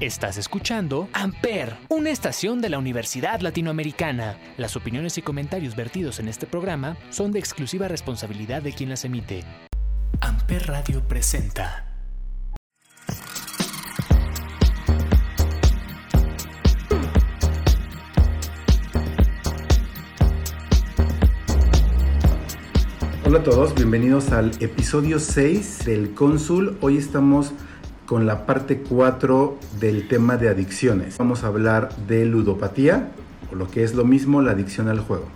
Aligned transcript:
Estás 0.00 0.38
escuchando 0.38 1.10
Amper, 1.12 1.76
una 1.90 2.08
estación 2.08 2.62
de 2.62 2.70
la 2.70 2.78
Universidad 2.78 3.40
Latinoamericana. 3.40 4.38
Las 4.56 4.74
opiniones 4.74 5.18
y 5.18 5.22
comentarios 5.22 5.76
vertidos 5.76 6.20
en 6.20 6.28
este 6.28 6.46
programa 6.46 6.96
son 7.10 7.32
de 7.32 7.38
exclusiva 7.38 7.86
responsabilidad 7.86 8.62
de 8.62 8.72
quien 8.72 8.88
las 8.88 9.04
emite. 9.04 9.44
Amper 10.22 10.68
Radio 10.68 11.06
presenta. 11.06 11.84
Hola 23.26 23.40
a 23.40 23.42
todos, 23.42 23.74
bienvenidos 23.74 24.32
al 24.32 24.50
episodio 24.60 25.18
6 25.18 25.84
del 25.84 26.14
Cónsul. 26.14 26.78
Hoy 26.80 26.96
estamos 26.96 27.52
con 28.10 28.26
la 28.26 28.44
parte 28.44 28.78
4 28.78 29.56
del 29.78 30.08
tema 30.08 30.36
de 30.36 30.48
adicciones. 30.48 31.16
Vamos 31.18 31.44
a 31.44 31.46
hablar 31.46 31.94
de 32.08 32.24
ludopatía, 32.24 33.12
o 33.52 33.54
lo 33.54 33.70
que 33.70 33.84
es 33.84 33.94
lo 33.94 34.04
mismo, 34.04 34.42
la 34.42 34.50
adicción 34.50 34.88
al 34.88 34.98
juego. 34.98 35.26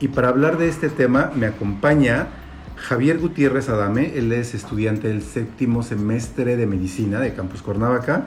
Y 0.00 0.08
para 0.08 0.30
hablar 0.30 0.58
de 0.58 0.68
este 0.68 0.88
tema 0.88 1.30
me 1.36 1.46
acompaña 1.46 2.26
Javier 2.74 3.20
Gutiérrez 3.20 3.68
Adame, 3.68 4.18
él 4.18 4.32
es 4.32 4.54
estudiante 4.54 5.06
del 5.06 5.22
séptimo 5.22 5.84
semestre 5.84 6.56
de 6.56 6.66
medicina 6.66 7.20
de 7.20 7.32
Campus 7.32 7.62
Cuernavaca, 7.62 8.24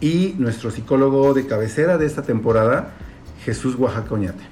y 0.00 0.36
nuestro 0.38 0.70
psicólogo 0.70 1.34
de 1.34 1.46
cabecera 1.46 1.98
de 1.98 2.06
esta 2.06 2.22
temporada, 2.22 2.92
Jesús 3.44 3.74
Oaxaca 3.74 4.14
Oñate. 4.14 4.44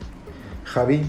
Javi, 0.66 1.00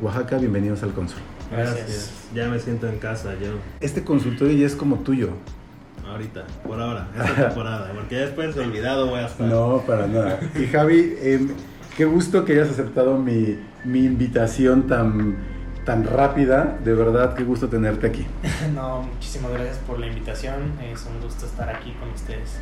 Oaxaca, 0.00 0.38
bienvenidos 0.38 0.84
al 0.84 0.92
Cónsul. 0.92 1.18
Gracias. 1.50 2.12
Ya 2.32 2.48
me 2.48 2.60
siento 2.60 2.86
en 2.86 3.00
casa 3.00 3.34
yo. 3.34 3.50
Este 3.80 4.04
consultorio 4.04 4.56
ya 4.56 4.66
es 4.66 4.76
como 4.76 5.00
tuyo. 5.00 5.30
Ahorita, 6.08 6.44
por 6.66 6.80
ahora, 6.80 7.08
esta 7.18 7.34
temporada. 7.48 7.90
Porque 7.94 8.16
después 8.16 8.56
olvidado 8.56 9.08
voy 9.08 9.20
a 9.20 9.26
estar. 9.26 9.46
No, 9.46 9.82
para 9.86 10.06
nada. 10.06 10.40
Y 10.58 10.66
Javi, 10.66 11.14
eh, 11.18 11.46
qué 11.96 12.04
gusto 12.04 12.44
que 12.44 12.52
hayas 12.52 12.70
aceptado 12.70 13.18
mi, 13.18 13.58
mi 13.84 14.04
invitación 14.04 14.86
tan, 14.86 15.36
tan 15.84 16.04
rápida. 16.04 16.78
De 16.84 16.94
verdad, 16.94 17.34
qué 17.34 17.42
gusto 17.44 17.68
tenerte 17.68 18.06
aquí. 18.06 18.26
No, 18.74 19.02
muchísimas 19.02 19.52
gracias 19.52 19.78
por 19.78 19.98
la 19.98 20.06
invitación. 20.06 20.72
Es 20.92 21.06
un 21.06 21.20
gusto 21.22 21.46
estar 21.46 21.68
aquí 21.68 21.92
con 22.00 22.10
ustedes. 22.10 22.58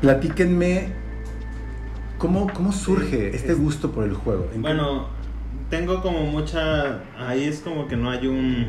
Platíquenme, 0.00 0.88
¿cómo, 2.18 2.48
cómo 2.52 2.72
surge 2.72 3.34
este 3.34 3.54
gusto 3.54 3.90
por 3.92 4.04
el 4.04 4.14
juego? 4.14 4.44
¿En 4.46 4.52
qué- 4.52 4.58
Bueno, 4.58 5.06
tengo 5.70 6.02
como 6.02 6.24
mucha. 6.26 7.00
Ahí 7.18 7.44
es 7.44 7.60
como 7.60 7.88
que 7.88 7.96
no 7.96 8.10
hay 8.10 8.26
un 8.26 8.66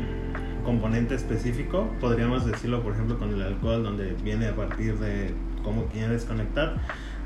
componente 0.66 1.14
específico. 1.14 1.88
Podríamos 2.00 2.44
decirlo, 2.44 2.82
por 2.82 2.92
ejemplo, 2.92 3.18
con 3.18 3.32
el 3.32 3.40
alcohol, 3.40 3.82
donde 3.82 4.14
viene 4.22 4.48
a 4.48 4.54
partir 4.54 4.98
de 4.98 5.32
cómo 5.62 5.86
quieres 5.86 6.24
conectar. 6.26 6.76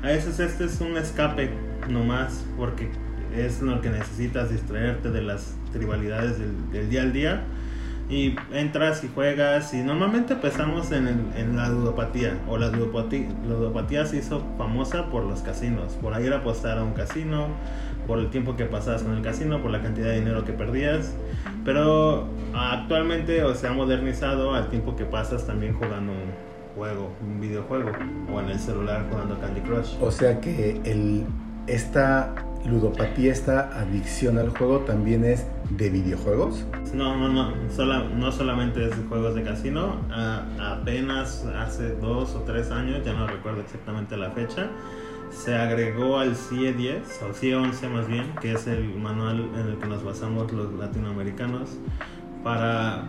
A 0.01 0.07
veces 0.07 0.39
este 0.39 0.63
es 0.65 0.79
un 0.79 0.95
escape 0.95 1.49
nomás, 1.89 2.45
porque 2.57 2.89
es 3.35 3.61
lo 3.61 3.81
que 3.81 3.89
necesitas 3.89 4.49
distraerte 4.49 5.09
de 5.11 5.21
las 5.21 5.55
tribalidades 5.73 6.39
del, 6.39 6.71
del 6.71 6.89
día 6.89 7.01
al 7.01 7.11
día. 7.13 7.43
Y 8.09 8.35
entras 8.51 9.03
y 9.05 9.07
juegas 9.07 9.73
y 9.73 9.83
normalmente 9.83 10.33
empezamos 10.33 10.91
en, 10.91 11.07
el- 11.07 11.25
en 11.37 11.55
la 11.55 11.69
ludopatía 11.69 12.37
o 12.49 12.57
la 12.57 12.67
ludopatía, 12.69 13.29
ludopatía 13.47 14.05
se 14.05 14.17
hizo 14.17 14.43
famosa 14.57 15.09
por 15.09 15.23
los 15.23 15.41
casinos, 15.41 15.93
por 15.93 16.19
ir 16.21 16.33
a 16.33 16.37
apostar 16.39 16.77
a 16.77 16.83
un 16.83 16.91
casino, 16.91 17.47
por 18.07 18.19
el 18.19 18.29
tiempo 18.29 18.55
que 18.55 18.65
pasabas 18.65 19.03
con 19.03 19.15
el 19.15 19.21
casino, 19.21 19.61
por 19.61 19.71
la 19.71 19.81
cantidad 19.81 20.07
de 20.07 20.19
dinero 20.19 20.43
que 20.45 20.53
perdías, 20.53 21.13
pero 21.63 22.27
actualmente 22.53 23.43
o 23.43 23.53
se 23.55 23.67
ha 23.67 23.73
modernizado 23.73 24.53
al 24.53 24.69
tiempo 24.69 24.95
que 24.95 25.05
pasas 25.05 25.45
también 25.45 25.73
jugando 25.73 26.11
un 26.11 26.31
juego, 26.75 27.11
un 27.21 27.39
videojuego 27.39 27.91
o 28.33 28.39
en 28.39 28.49
el 28.49 28.59
celular 28.59 29.05
jugando 29.09 29.39
Candy 29.39 29.61
Crush. 29.61 29.95
O 30.01 30.11
sea 30.11 30.39
que 30.41 30.81
el, 30.85 31.25
esta 31.67 32.33
ludopatía, 32.65 33.31
esta 33.31 33.69
adicción 33.79 34.37
al 34.37 34.49
juego 34.49 34.79
también 34.79 35.23
es 35.25 35.45
de 35.71 35.89
videojuegos. 35.89 36.65
No, 36.93 37.15
no, 37.17 37.27
no, 37.29 37.53
sola- 37.75 38.03
no 38.15 38.31
solamente 38.31 38.85
es 38.85 38.91
de 38.97 39.03
juegos 39.07 39.35
de 39.35 39.43
casino, 39.43 39.95
a- 40.11 40.43
apenas 40.73 41.45
hace 41.59 41.95
dos 41.95 42.35
o 42.35 42.39
tres 42.41 42.71
años, 42.71 43.03
ya 43.05 43.13
no 43.13 43.25
recuerdo 43.27 43.61
exactamente 43.61 44.15
la 44.17 44.31
fecha, 44.31 44.67
se 45.31 45.55
agregó 45.55 46.17
al 46.19 46.35
CIE 46.35 46.73
10, 46.73 47.21
o 47.29 47.33
CIE 47.33 47.55
11 47.55 47.89
más 47.89 48.07
bien, 48.07 48.25
que 48.41 48.51
es 48.53 48.67
el 48.67 48.95
manual 48.99 49.49
en 49.55 49.67
el 49.71 49.77
que 49.77 49.87
nos 49.87 50.03
basamos 50.03 50.51
los 50.51 50.71
latinoamericanos, 50.73 51.77
para, 52.43 53.07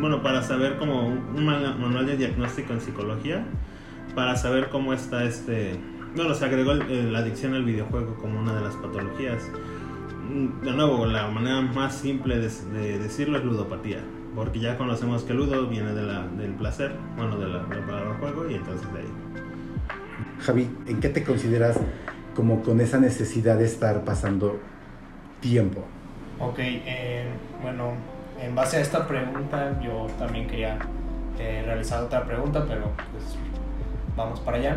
bueno, 0.00 0.22
para 0.22 0.42
saber 0.42 0.76
como 0.78 1.06
un 1.06 1.18
un 1.36 1.46
manu- 1.46 1.76
manual 1.78 2.06
de 2.06 2.16
diagnóstico 2.16 2.72
en 2.72 2.80
psicología, 2.80 3.46
para 4.14 4.36
saber 4.36 4.68
cómo 4.70 4.92
está 4.92 5.24
este... 5.24 5.78
Bueno, 6.16 6.34
se 6.34 6.44
agregó 6.46 6.74
la 6.74 7.18
adicción 7.18 7.54
al 7.54 7.64
videojuego 7.64 8.14
como 8.16 8.40
una 8.40 8.54
de 8.54 8.62
las 8.62 8.74
patologías 8.76 9.42
Mm, 10.30 10.62
de 10.62 10.72
nuevo, 10.72 11.06
la 11.06 11.28
manera 11.28 11.62
más 11.62 11.94
simple 11.94 12.38
de, 12.38 12.50
de 12.74 12.98
decirlo 12.98 13.38
es 13.38 13.44
ludopatía. 13.44 14.04
Porque 14.34 14.58
ya 14.60 14.76
conocemos 14.76 15.22
que 15.22 15.32
ludo 15.32 15.66
viene 15.68 15.94
de 15.94 16.02
la, 16.02 16.26
del 16.26 16.52
placer, 16.52 16.92
bueno, 17.16 17.38
de 17.38 17.48
la, 17.48 17.64
de 17.64 17.76
la 17.76 17.86
palabra 17.86 18.14
juego, 18.20 18.50
y 18.50 18.54
entonces 18.56 18.92
de 18.92 18.98
ahí. 19.00 19.06
Javi, 20.40 20.70
¿en 20.86 21.00
qué 21.00 21.08
te 21.08 21.24
consideras 21.24 21.78
como 22.34 22.62
con 22.62 22.80
esa 22.80 22.98
necesidad 22.98 23.58
de 23.58 23.64
estar 23.64 24.04
pasando 24.04 24.60
tiempo? 25.40 25.84
Ok, 26.40 26.58
eh, 26.58 27.24
bueno, 27.62 27.94
en 28.40 28.54
base 28.54 28.76
a 28.76 28.80
esta 28.80 29.08
pregunta 29.08 29.80
yo 29.82 30.06
también 30.18 30.46
quería 30.46 30.78
eh, 31.38 31.62
realizar 31.64 32.02
otra 32.02 32.24
pregunta, 32.24 32.64
pero 32.68 32.92
pues 33.10 33.36
vamos 34.16 34.38
para 34.40 34.58
allá. 34.58 34.76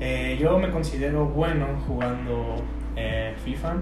Eh, 0.00 0.38
yo 0.40 0.58
me 0.58 0.70
considero 0.70 1.26
bueno 1.26 1.66
jugando 1.86 2.56
FIFA, 3.44 3.74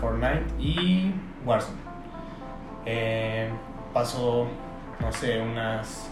Fortnite 0.00 0.44
y 0.58 1.12
Warzone. 1.44 1.78
Paso, 3.92 4.48
no 5.00 5.12
sé, 5.12 5.40
unas 5.40 6.10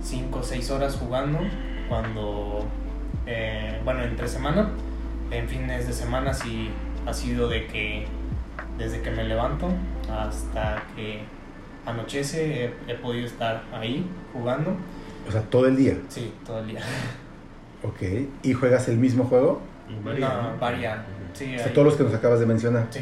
5 0.00 0.38
o 0.38 0.42
6 0.42 0.70
horas 0.70 0.96
jugando 0.96 1.40
cuando, 1.88 2.66
eh, 3.26 3.80
bueno, 3.84 4.02
entre 4.04 4.28
semana, 4.28 4.70
en 5.30 5.48
fines 5.48 5.86
de 5.86 5.92
semana 5.92 6.32
sí 6.34 6.70
ha 7.06 7.12
sido 7.12 7.48
de 7.48 7.66
que 7.66 8.06
desde 8.76 9.00
que 9.02 9.10
me 9.10 9.24
levanto 9.24 9.68
hasta 10.10 10.84
que 10.94 11.20
anochece 11.86 12.64
he, 12.64 12.72
he 12.92 12.94
podido 12.94 13.26
estar 13.26 13.62
ahí 13.72 14.06
jugando. 14.32 14.76
O 15.28 15.32
sea, 15.32 15.42
todo 15.42 15.66
el 15.66 15.76
día. 15.76 15.94
Sí, 16.08 16.32
todo 16.46 16.60
el 16.60 16.68
día. 16.68 16.80
Ok. 17.82 18.02
¿Y 18.42 18.52
juegas 18.54 18.88
el 18.88 18.98
mismo 18.98 19.24
juego? 19.24 19.60
Varía, 20.04 20.28
No, 20.28 20.42
¿no? 20.52 20.58
varía. 20.58 21.04
Sí, 21.34 21.54
O 21.54 21.58
sea, 21.58 21.66
hay- 21.66 21.72
todos 21.72 21.86
los 21.86 21.96
que 21.96 22.04
nos 22.04 22.14
acabas 22.14 22.40
de 22.40 22.46
mencionar. 22.46 22.86
Sí. 22.90 23.00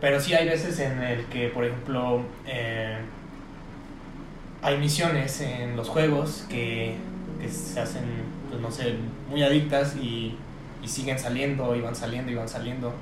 Pero 0.00 0.20
sí 0.20 0.34
hay 0.34 0.46
veces 0.48 0.78
en 0.80 1.00
el 1.02 1.24
que, 1.26 1.48
por 1.48 1.64
ejemplo, 1.64 2.22
eh, 2.46 2.96
hay 4.62 4.78
misiones 4.78 5.40
en 5.40 5.76
los 5.76 5.88
juegos 5.88 6.46
que, 6.48 6.94
que 7.42 7.48
se 7.48 7.80
hacen, 7.80 8.04
pues 8.48 8.60
no 8.60 8.70
sé, 8.70 8.94
muy 9.28 9.42
adictas 9.42 9.96
y, 9.96 10.36
y 10.82 10.88
siguen 10.88 11.18
saliendo 11.18 11.74
y 11.76 11.80
van 11.80 11.94
saliendo 11.94 12.30
y 12.30 12.36
van 12.36 12.48
saliendo. 12.48 12.94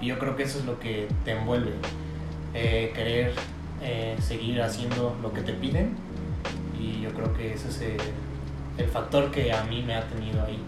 Y 0.00 0.06
yo 0.06 0.18
creo 0.18 0.36
que 0.36 0.42
eso 0.42 0.58
es 0.58 0.64
lo 0.64 0.78
que 0.80 1.08
te 1.24 1.32
envuelve. 1.32 1.72
Eh, 2.52 2.92
querer 2.94 3.32
eh, 3.80 4.16
seguir 4.20 4.60
haciendo 4.60 5.16
lo 5.22 5.32
que 5.32 5.42
te 5.42 5.52
piden. 5.52 5.94
Y 6.78 7.00
yo 7.00 7.10
creo 7.14 7.32
que 7.34 7.54
ese 7.54 7.68
es 7.68 7.80
el, 7.80 7.96
el 8.76 8.88
factor 8.90 9.30
que 9.30 9.52
a 9.52 9.64
mí 9.64 9.82
me 9.82 9.94
ha 9.94 10.02
tenido 10.08 10.44
ahí. 10.44 10.58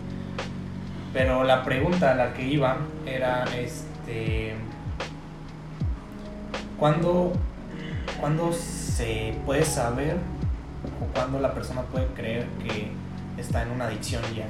Pero 1.12 1.44
la 1.44 1.64
pregunta 1.64 2.12
a 2.12 2.14
la 2.14 2.32
que 2.32 2.47
iba 2.47 2.78
era 3.06 3.44
este 3.56 4.54
¿cuándo, 6.78 7.32
cuándo 8.20 8.53
se 8.53 9.34
puede 9.44 9.64
saber 9.64 10.16
o 11.00 11.12
cuándo 11.14 11.41
la 11.41 11.53
persona 11.54 11.82
puede 11.82 12.06
creer 12.08 12.47
que 12.62 12.91
está 13.39 13.63
en 13.63 13.71
una 13.71 13.87
adicción 13.87 14.23
ya? 14.35 14.47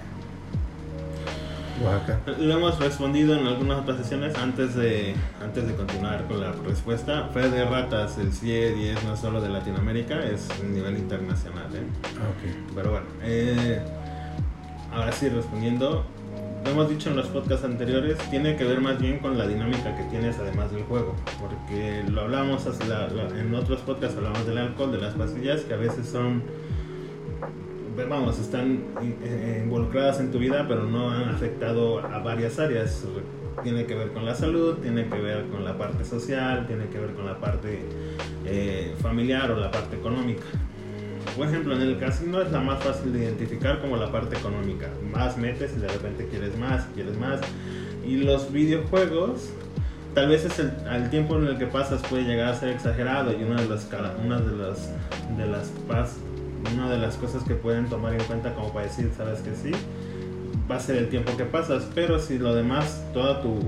Oaxaca. 1.84 2.32
Lo 2.38 2.54
hemos 2.54 2.78
respondido 2.78 3.38
en 3.38 3.46
algunas 3.46 3.80
otras 3.80 3.98
sesiones 3.98 4.34
antes 4.36 4.74
de, 4.74 5.14
antes 5.42 5.66
de 5.66 5.74
continuar 5.74 6.24
con 6.26 6.40
la 6.40 6.52
respuesta. 6.52 7.28
Fue 7.34 7.50
de 7.50 7.64
ratas, 7.66 8.16
el 8.16 8.32
CIE 8.32 8.72
10 8.74 9.04
no 9.04 9.12
es 9.14 9.20
solo 9.20 9.42
de 9.42 9.50
Latinoamérica, 9.50 10.24
es 10.24 10.48
a 10.50 10.64
nivel 10.64 10.96
internacional. 10.96 11.66
¿eh? 11.74 11.82
Ah, 12.04 12.30
ok. 12.30 12.74
Pero 12.74 12.90
bueno, 12.92 13.06
eh, 13.22 13.78
ahora 14.90 15.12
sí 15.12 15.28
respondiendo, 15.28 16.06
lo 16.64 16.70
hemos 16.70 16.88
dicho 16.88 17.10
en 17.10 17.16
los 17.16 17.26
podcasts 17.26 17.66
anteriores, 17.66 18.16
tiene 18.30 18.56
que 18.56 18.64
ver 18.64 18.80
más 18.80 18.98
bien 18.98 19.18
con 19.18 19.36
la 19.36 19.46
dinámica 19.46 19.94
que 19.96 20.04
tienes 20.04 20.38
además 20.38 20.72
del 20.72 20.82
juego, 20.84 21.14
porque 21.38 22.02
lo 22.08 22.22
hablamos 22.22 22.64
la- 22.88 23.08
la- 23.08 23.38
en 23.38 23.54
otros 23.54 23.80
podcasts, 23.80 24.16
hablamos 24.16 24.46
del 24.46 24.56
alcohol, 24.56 24.92
de 24.92 24.98
las 24.98 25.12
pastillas, 25.12 25.60
que 25.60 25.74
a 25.74 25.76
veces 25.76 26.08
son, 26.08 26.42
vamos, 28.04 28.38
están 28.38 28.84
eh, 29.22 29.62
involucradas 29.64 30.20
en 30.20 30.30
tu 30.30 30.38
vida, 30.38 30.66
pero 30.68 30.84
no 30.84 31.10
han 31.10 31.30
afectado 31.30 32.00
a 32.00 32.18
varias 32.18 32.58
áreas. 32.58 33.04
Tiene 33.62 33.86
que 33.86 33.94
ver 33.94 34.12
con 34.12 34.26
la 34.26 34.34
salud, 34.34 34.76
tiene 34.76 35.08
que 35.08 35.18
ver 35.18 35.46
con 35.46 35.64
la 35.64 35.78
parte 35.78 36.04
social, 36.04 36.66
tiene 36.66 36.88
que 36.88 36.98
ver 36.98 37.14
con 37.14 37.24
la 37.24 37.38
parte 37.40 37.80
eh, 38.44 38.94
familiar 39.00 39.50
o 39.50 39.56
la 39.56 39.70
parte 39.70 39.96
económica. 39.96 40.44
por 41.36 41.46
ejemplo, 41.46 41.74
en 41.74 41.82
el 41.82 41.98
casino 41.98 42.40
es 42.42 42.52
la 42.52 42.60
más 42.60 42.82
fácil 42.82 43.12
de 43.12 43.20
identificar 43.20 43.80
como 43.80 43.96
la 43.96 44.12
parte 44.12 44.36
económica. 44.36 44.90
Más 45.10 45.38
metes 45.38 45.72
y 45.76 45.80
de 45.80 45.88
repente 45.88 46.28
quieres 46.30 46.56
más, 46.58 46.86
quieres 46.94 47.18
más. 47.18 47.40
Y 48.06 48.18
los 48.18 48.52
videojuegos, 48.52 49.50
tal 50.14 50.28
vez 50.28 50.44
es 50.44 50.58
el 50.58 51.10
tiempo 51.10 51.36
en 51.38 51.46
el 51.46 51.58
que 51.58 51.66
pasas 51.66 52.02
puede 52.02 52.24
llegar 52.24 52.48
a 52.48 52.54
ser 52.54 52.68
exagerado 52.68 53.32
y 53.32 53.42
una 53.42 53.60
de 53.60 53.68
las, 53.68 53.88
una 54.22 54.38
de 54.38 54.56
las, 54.56 54.92
de 55.36 55.46
las 55.46 55.70
una 56.74 56.90
de 56.90 56.98
las 56.98 57.16
cosas 57.16 57.42
que 57.44 57.54
pueden 57.54 57.86
tomar 57.86 58.14
en 58.14 58.22
cuenta 58.24 58.54
como 58.54 58.72
para 58.72 58.86
decir, 58.86 59.10
sabes 59.16 59.40
que 59.40 59.54
sí, 59.54 59.72
va 60.70 60.76
a 60.76 60.80
ser 60.80 60.96
el 60.96 61.08
tiempo 61.08 61.36
que 61.36 61.44
pasas, 61.44 61.88
pero 61.94 62.18
si 62.18 62.38
lo 62.38 62.54
demás, 62.54 63.04
todo 63.12 63.38
tu, 63.38 63.58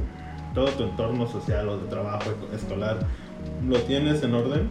todo 0.55 0.67
tu 0.69 0.85
entorno 0.85 1.27
social 1.27 1.69
o 1.69 1.79
de 1.79 1.87
trabajo 1.89 2.31
escolar 2.55 2.99
lo 3.67 3.79
tienes 3.81 4.23
en 4.23 4.35
orden, 4.35 4.69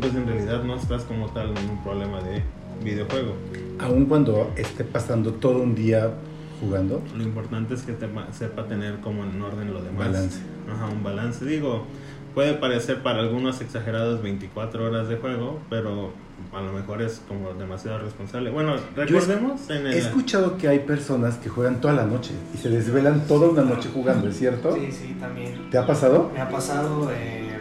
pues 0.00 0.14
en 0.14 0.26
realidad 0.26 0.62
no 0.64 0.76
estás 0.76 1.04
como 1.04 1.28
tal 1.28 1.56
en 1.56 1.70
un 1.70 1.82
problema 1.82 2.20
de 2.20 2.42
videojuego. 2.84 3.34
Aun 3.78 4.06
cuando 4.06 4.52
esté 4.56 4.84
pasando 4.84 5.32
todo 5.32 5.62
un 5.62 5.74
día 5.74 6.12
jugando. 6.60 7.02
Lo 7.16 7.22
importante 7.22 7.74
es 7.74 7.82
que 7.82 7.92
te 7.92 8.08
sepa 8.32 8.66
tener 8.66 9.00
como 9.00 9.24
en 9.24 9.40
orden 9.40 9.72
lo 9.72 9.82
demás. 9.82 10.12
Balance. 10.12 10.40
Ajá, 10.70 10.86
un 10.86 11.02
balance. 11.02 11.44
Digo, 11.44 11.86
puede 12.34 12.54
parecer 12.54 13.02
para 13.02 13.20
algunos 13.20 13.60
exagerados 13.60 14.22
24 14.22 14.84
horas 14.84 15.08
de 15.08 15.16
juego, 15.16 15.60
pero 15.68 16.12
a 16.52 16.60
lo 16.60 16.72
mejor 16.72 17.02
es 17.02 17.22
como 17.28 17.52
demasiado 17.54 17.98
responsable. 17.98 18.50
Bueno, 18.50 18.74
recordemos 18.96 19.68
en 19.70 19.86
el... 19.86 19.94
He 19.94 19.98
escuchado 19.98 20.58
que 20.58 20.68
hay 20.68 20.80
personas 20.80 21.36
que 21.36 21.48
juegan 21.48 21.80
toda 21.80 21.94
la 21.94 22.04
noche 22.04 22.32
y 22.54 22.58
se 22.58 22.68
desvelan 22.68 23.26
toda 23.26 23.48
una 23.48 23.62
noche 23.62 23.88
jugando, 23.92 24.28
¿es 24.28 24.38
cierto? 24.38 24.74
Sí, 24.74 24.90
sí, 24.90 25.16
también. 25.20 25.70
¿Te 25.70 25.78
ha 25.78 25.86
pasado? 25.86 26.30
Me 26.34 26.40
ha 26.40 26.48
pasado. 26.48 27.10
Eh, 27.12 27.58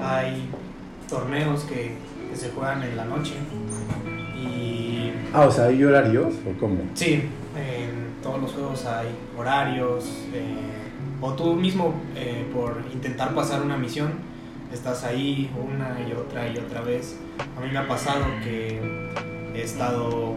hay 0.00 0.48
torneos 1.08 1.64
que, 1.64 1.94
que, 2.30 2.36
se 2.36 2.50
juegan 2.50 2.82
en 2.82 2.96
la 2.96 3.04
noche 3.04 3.34
y... 4.36 5.12
Ah, 5.32 5.46
o 5.46 5.50
sea, 5.50 5.66
¿hay 5.66 5.82
horarios 5.84 6.34
o 6.46 6.58
cómo? 6.58 6.82
Sí, 6.94 7.22
en 7.56 8.22
todos 8.22 8.40
los 8.40 8.52
juegos 8.52 8.84
hay 8.86 9.08
horarios. 9.36 10.04
Eh, 10.32 10.81
o 11.22 11.32
tú 11.34 11.54
mismo, 11.54 11.94
eh, 12.16 12.46
por 12.52 12.82
intentar 12.92 13.34
pasar 13.34 13.62
una 13.62 13.76
misión, 13.76 14.10
estás 14.72 15.04
ahí 15.04 15.50
una 15.56 15.96
y 16.06 16.12
otra 16.12 16.48
y 16.48 16.58
otra 16.58 16.82
vez. 16.82 17.16
A 17.56 17.60
mí 17.60 17.70
me 17.72 17.78
ha 17.78 17.86
pasado 17.86 18.24
que 18.42 18.80
he 19.54 19.62
estado 19.62 20.36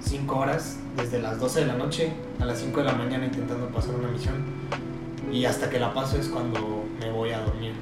5 0.00 0.34
mm, 0.34 0.38
horas 0.38 0.78
desde 0.96 1.22
las 1.22 1.40
12 1.40 1.60
de 1.60 1.66
la 1.66 1.74
noche 1.74 2.12
a 2.40 2.44
las 2.44 2.58
5 2.58 2.78
de 2.80 2.84
la 2.84 2.92
mañana 2.92 3.24
intentando 3.24 3.68
pasar 3.68 3.94
una 3.94 4.08
misión 4.08 4.44
y 5.32 5.46
hasta 5.46 5.70
que 5.70 5.80
la 5.80 5.94
paso 5.94 6.18
es 6.18 6.28
cuando 6.28 6.84
me 7.00 7.10
voy 7.10 7.30
a 7.30 7.40
dormir. 7.40 7.72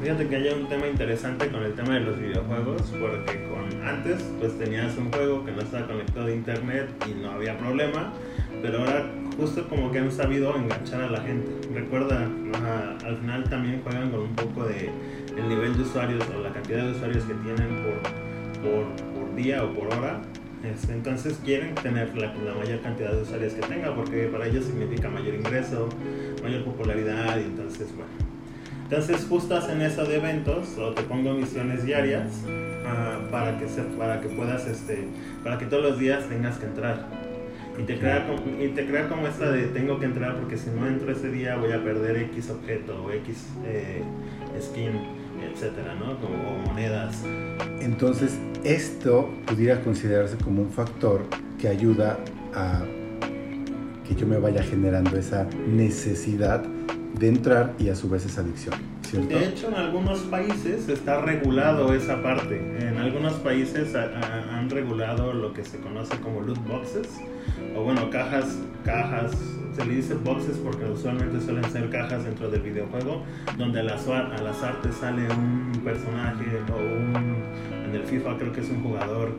Fíjate 0.00 0.28
que 0.28 0.36
hay 0.36 0.48
un 0.48 0.68
tema 0.68 0.86
interesante 0.86 1.50
con 1.50 1.62
el 1.62 1.74
tema 1.74 1.94
de 1.94 2.00
los 2.00 2.18
videojuegos, 2.18 2.82
porque 3.00 3.48
con 3.48 3.82
antes 3.86 4.22
pues 4.38 4.58
tenías 4.58 4.96
un 4.96 5.10
juego 5.10 5.44
que 5.44 5.52
no 5.52 5.60
estaba 5.60 5.86
conectado 5.86 6.26
a 6.26 6.32
internet 6.32 6.88
y 7.06 7.14
no 7.14 7.30
había 7.30 7.58
problema, 7.58 8.12
pero 8.62 8.80
ahora 8.80 9.06
justo 9.36 9.68
como 9.68 9.90
que 9.90 9.98
han 9.98 10.10
sabido 10.10 10.56
enganchar 10.56 11.02
a 11.02 11.10
la 11.10 11.20
gente. 11.20 11.50
Recuerda, 11.72 12.28
al 13.04 13.16
final 13.18 13.44
también 13.44 13.80
juegan 13.82 14.10
con 14.10 14.20
un 14.20 14.34
poco 14.34 14.64
de 14.64 14.90
el 15.36 15.48
nivel 15.48 15.76
de 15.76 15.82
usuarios 15.82 16.24
o 16.36 16.40
la 16.40 16.50
cantidad 16.50 16.84
de 16.84 16.92
usuarios 16.92 17.24
que 17.24 17.34
tienen 17.34 17.82
por, 17.82 19.14
por, 19.14 19.34
día 19.36 19.62
o 19.64 19.72
por 19.74 19.86
hora. 19.94 20.22
Entonces 20.88 21.38
quieren 21.44 21.74
tener 21.74 22.16
la, 22.16 22.32
mayor 22.54 22.80
cantidad 22.80 23.12
de 23.12 23.22
usuarios 23.22 23.52
que 23.52 23.60
tenga 23.60 23.94
porque 23.94 24.26
para 24.32 24.46
ellos 24.46 24.64
significa 24.64 25.08
mayor 25.08 25.34
ingreso, 25.34 25.88
mayor 26.42 26.64
popularidad 26.64 27.38
y 27.38 27.44
entonces 27.44 27.94
bueno. 27.94 28.10
Entonces 28.84 29.26
justo 29.28 29.54
hacen 29.56 29.82
eso 29.82 30.04
de 30.04 30.16
eventos 30.16 30.78
o 30.78 30.92
te 30.92 31.02
pongo 31.02 31.34
misiones 31.34 31.84
diarias 31.84 32.42
para, 33.30 33.58
que 33.58 33.68
se, 33.68 33.82
para 33.82 34.20
que 34.20 34.28
puedas, 34.28 34.66
este, 34.66 35.08
para 35.44 35.58
que 35.58 35.66
todos 35.66 35.82
los 35.82 35.98
días 35.98 36.26
tengas 36.28 36.56
que 36.56 36.66
entrar 36.66 37.25
y 37.78 37.82
te, 37.82 37.98
crea, 37.98 38.26
y 38.60 38.68
te 38.68 38.86
crea 38.86 39.08
como 39.08 39.26
esta 39.26 39.50
de 39.50 39.66
tengo 39.66 39.98
que 39.98 40.06
entrar 40.06 40.36
porque 40.36 40.56
si 40.56 40.70
no 40.70 40.86
entro 40.86 41.12
ese 41.12 41.30
día 41.30 41.56
voy 41.56 41.72
a 41.72 41.82
perder 41.82 42.16
X 42.16 42.50
objeto 42.50 43.04
o 43.04 43.10
X 43.12 43.46
eh, 43.66 44.02
skin, 44.60 44.92
etcétera, 45.52 45.94
¿no? 45.94 46.18
Como 46.18 46.58
monedas. 46.66 47.22
Entonces, 47.80 48.38
esto 48.64 49.30
pudiera 49.46 49.80
considerarse 49.82 50.36
como 50.38 50.62
un 50.62 50.70
factor 50.70 51.24
que 51.58 51.68
ayuda 51.68 52.18
a 52.54 52.82
que 54.06 54.14
yo 54.14 54.26
me 54.26 54.38
vaya 54.38 54.62
generando 54.62 55.16
esa 55.16 55.46
necesidad 55.66 56.64
de 57.18 57.28
entrar 57.28 57.74
y 57.78 57.88
a 57.88 57.94
su 57.94 58.08
vez 58.08 58.26
esa 58.26 58.42
adicción. 58.42 58.74
¿cierto? 59.02 59.38
De 59.38 59.46
hecho, 59.46 59.68
en 59.68 59.74
algunos 59.74 60.20
países 60.20 60.88
está 60.88 61.20
regulado 61.20 61.92
esa 61.92 62.22
parte. 62.22 62.56
En 62.80 62.98
algunos 62.98 63.34
países 63.34 63.94
han 63.94 64.68
regulado 64.70 65.32
lo 65.32 65.52
que 65.52 65.64
se 65.64 65.78
conoce 65.78 66.18
como 66.20 66.40
loot 66.40 66.58
boxes, 66.66 67.08
o 67.76 67.82
bueno, 67.82 68.10
cajas, 68.10 68.58
cajas, 68.84 69.32
se 69.74 69.84
le 69.84 69.96
dice 69.96 70.14
boxes 70.14 70.56
porque 70.58 70.84
usualmente 70.84 71.40
suelen 71.40 71.64
ser 71.70 71.90
cajas 71.90 72.24
dentro 72.24 72.50
del 72.50 72.62
videojuego, 72.62 73.22
donde 73.58 73.80
al 73.80 73.90
azar, 73.90 74.32
al 74.36 74.46
azar 74.46 74.80
te 74.82 74.90
sale 74.92 75.22
un 75.30 75.72
personaje 75.84 76.46
o 76.72 76.76
un, 76.76 77.14
en 77.84 77.94
el 77.94 78.02
FIFA 78.04 78.38
creo 78.38 78.52
que 78.52 78.60
es 78.62 78.70
un 78.70 78.82
jugador 78.82 79.32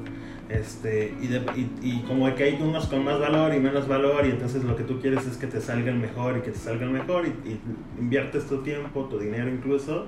este, 0.50 1.14
y, 1.22 1.26
y, 1.26 1.72
y, 1.82 2.04
como 2.04 2.34
que 2.34 2.44
hay 2.46 2.62
unos 2.62 2.88
con 2.88 3.04
más 3.04 3.20
valor 3.20 3.54
y 3.54 3.60
menos 3.60 3.86
valor 3.88 4.26
y 4.26 4.30
entonces 4.30 4.64
lo 4.64 4.78
que 4.78 4.84
tú 4.84 5.02
quieres 5.02 5.26
es 5.26 5.36
que 5.36 5.48
te 5.48 5.60
salga 5.60 5.92
el 5.92 5.98
mejor 5.98 6.38
y 6.38 6.42
que 6.42 6.52
te 6.52 6.58
salga 6.58 6.86
el 6.86 6.92
mejor 6.92 7.26
y, 7.28 7.60
inviertes 8.00 8.48
tu 8.48 8.64
tiempo, 8.64 9.06
tu 9.06 9.20
dinero 9.20 9.50
incluso, 9.50 10.06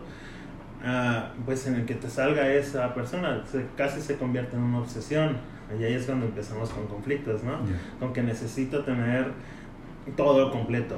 uh, 0.81 1.43
pues 1.45 1.67
en 1.67 1.75
el 1.75 1.85
que 1.85 1.95
te 1.95 2.09
salga 2.09 2.53
esa 2.53 2.93
persona, 2.93 3.43
se, 3.51 3.65
casi 3.75 3.99
se 3.99 4.15
convierte 4.15 4.55
en 4.55 4.63
una 4.63 4.79
obsesión 4.79 5.37
y 5.77 5.83
ahí 5.83 5.93
es 5.93 6.05
cuando 6.05 6.25
empezamos 6.25 6.69
con 6.69 6.87
conflictos, 6.87 7.43
¿no? 7.43 7.59
Con 7.99 8.13
que 8.13 8.23
necesito 8.23 8.83
tener 8.83 9.27
todo 10.15 10.51
completo. 10.51 10.95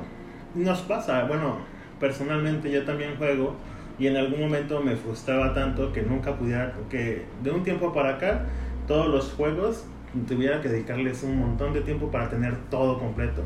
Nos 0.54 0.82
pasa, 0.82 1.24
bueno, 1.26 1.58
personalmente 2.00 2.72
yo 2.72 2.86
también 2.86 3.16
juego 3.18 3.56
y 3.98 4.08
en 4.08 4.18
algún 4.18 4.40
momento 4.40 4.82
me 4.82 4.96
frustraba 4.96 5.54
tanto 5.54 5.92
que 5.92 6.04
nunca 6.04 6.36
pudiera, 6.36 6.74
que 6.90 7.26
de 7.44 7.52
un 7.52 7.64
tiempo 7.64 7.92
para 7.92 8.16
acá 8.16 8.46
todos 8.92 9.08
los 9.08 9.32
juegos 9.32 9.86
tuviera 10.28 10.60
que 10.60 10.68
dedicarles 10.68 11.24
un 11.24 11.40
montón 11.40 11.72
de 11.72 11.80
tiempo 11.80 12.12
para 12.12 12.30
tener 12.30 12.58
todo 12.70 13.00
completo. 13.00 13.42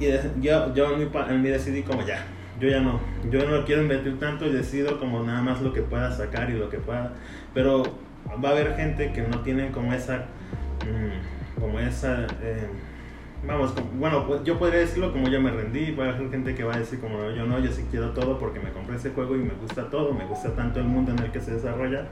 Y 0.00 0.06
yo, 0.40 0.74
yo 0.74 0.96
en 0.96 1.42
mí 1.42 1.48
decidí 1.48 1.84
como 1.84 2.04
ya, 2.04 2.24
yo 2.58 2.68
ya 2.68 2.80
no, 2.80 2.98
yo 3.30 3.48
no 3.48 3.64
quiero 3.64 3.82
invertir 3.82 4.18
tanto 4.18 4.44
y 4.46 4.50
decido 4.50 4.98
como 4.98 5.22
nada 5.22 5.42
más 5.42 5.62
lo 5.62 5.72
que 5.72 5.82
pueda 5.82 6.10
sacar 6.10 6.50
y 6.50 6.54
lo 6.54 6.68
que 6.70 6.78
pueda. 6.78 7.12
Pero 7.54 7.84
va 8.44 8.48
a 8.48 8.52
haber 8.52 8.74
gente 8.74 9.12
que 9.12 9.22
no 9.22 9.42
tienen 9.42 9.70
como 9.70 9.92
esa, 9.92 10.24
mm, 10.88 11.60
como 11.60 11.78
esa, 11.78 12.26
eh, 12.42 12.66
vamos, 13.46 13.72
bueno, 13.96 14.26
pues 14.26 14.42
yo 14.42 14.58
podría 14.58 14.80
decirlo 14.80 15.12
como 15.12 15.28
yo 15.28 15.40
me 15.40 15.52
rendí, 15.52 15.92
va 15.92 16.06
a 16.06 16.08
haber 16.08 16.30
gente 16.32 16.56
que 16.56 16.64
va 16.64 16.74
a 16.74 16.78
decir 16.78 16.98
como 16.98 17.30
yo 17.30 17.46
no, 17.46 17.60
yo 17.60 17.70
sí 17.70 17.86
quiero 17.92 18.10
todo 18.10 18.40
porque 18.40 18.58
me 18.58 18.72
compré 18.72 18.96
ese 18.96 19.10
juego 19.10 19.36
y 19.36 19.38
me 19.38 19.54
gusta 19.54 19.88
todo, 19.88 20.12
me 20.12 20.26
gusta 20.26 20.52
tanto 20.56 20.80
el 20.80 20.86
mundo 20.86 21.12
en 21.12 21.20
el 21.20 21.30
que 21.30 21.40
se 21.40 21.52
desarrolla 21.52 22.08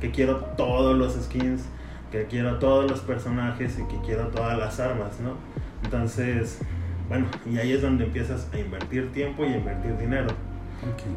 que 0.00 0.10
quiero 0.10 0.36
todos 0.56 0.96
los 0.96 1.14
skins, 1.14 1.62
que 2.10 2.26
quiero 2.26 2.58
todos 2.58 2.90
los 2.90 3.00
personajes 3.00 3.78
y 3.78 3.84
que 3.84 4.00
quiero 4.04 4.28
todas 4.28 4.58
las 4.58 4.80
armas, 4.80 5.20
¿no? 5.20 5.34
Entonces, 5.84 6.58
bueno, 7.08 7.26
y 7.50 7.58
ahí 7.58 7.72
es 7.72 7.82
donde 7.82 8.04
empiezas 8.04 8.48
a 8.52 8.58
invertir 8.58 9.12
tiempo 9.12 9.44
y 9.44 9.48
a 9.48 9.56
invertir 9.56 9.96
dinero. 9.96 10.28
Okay. 10.94 11.12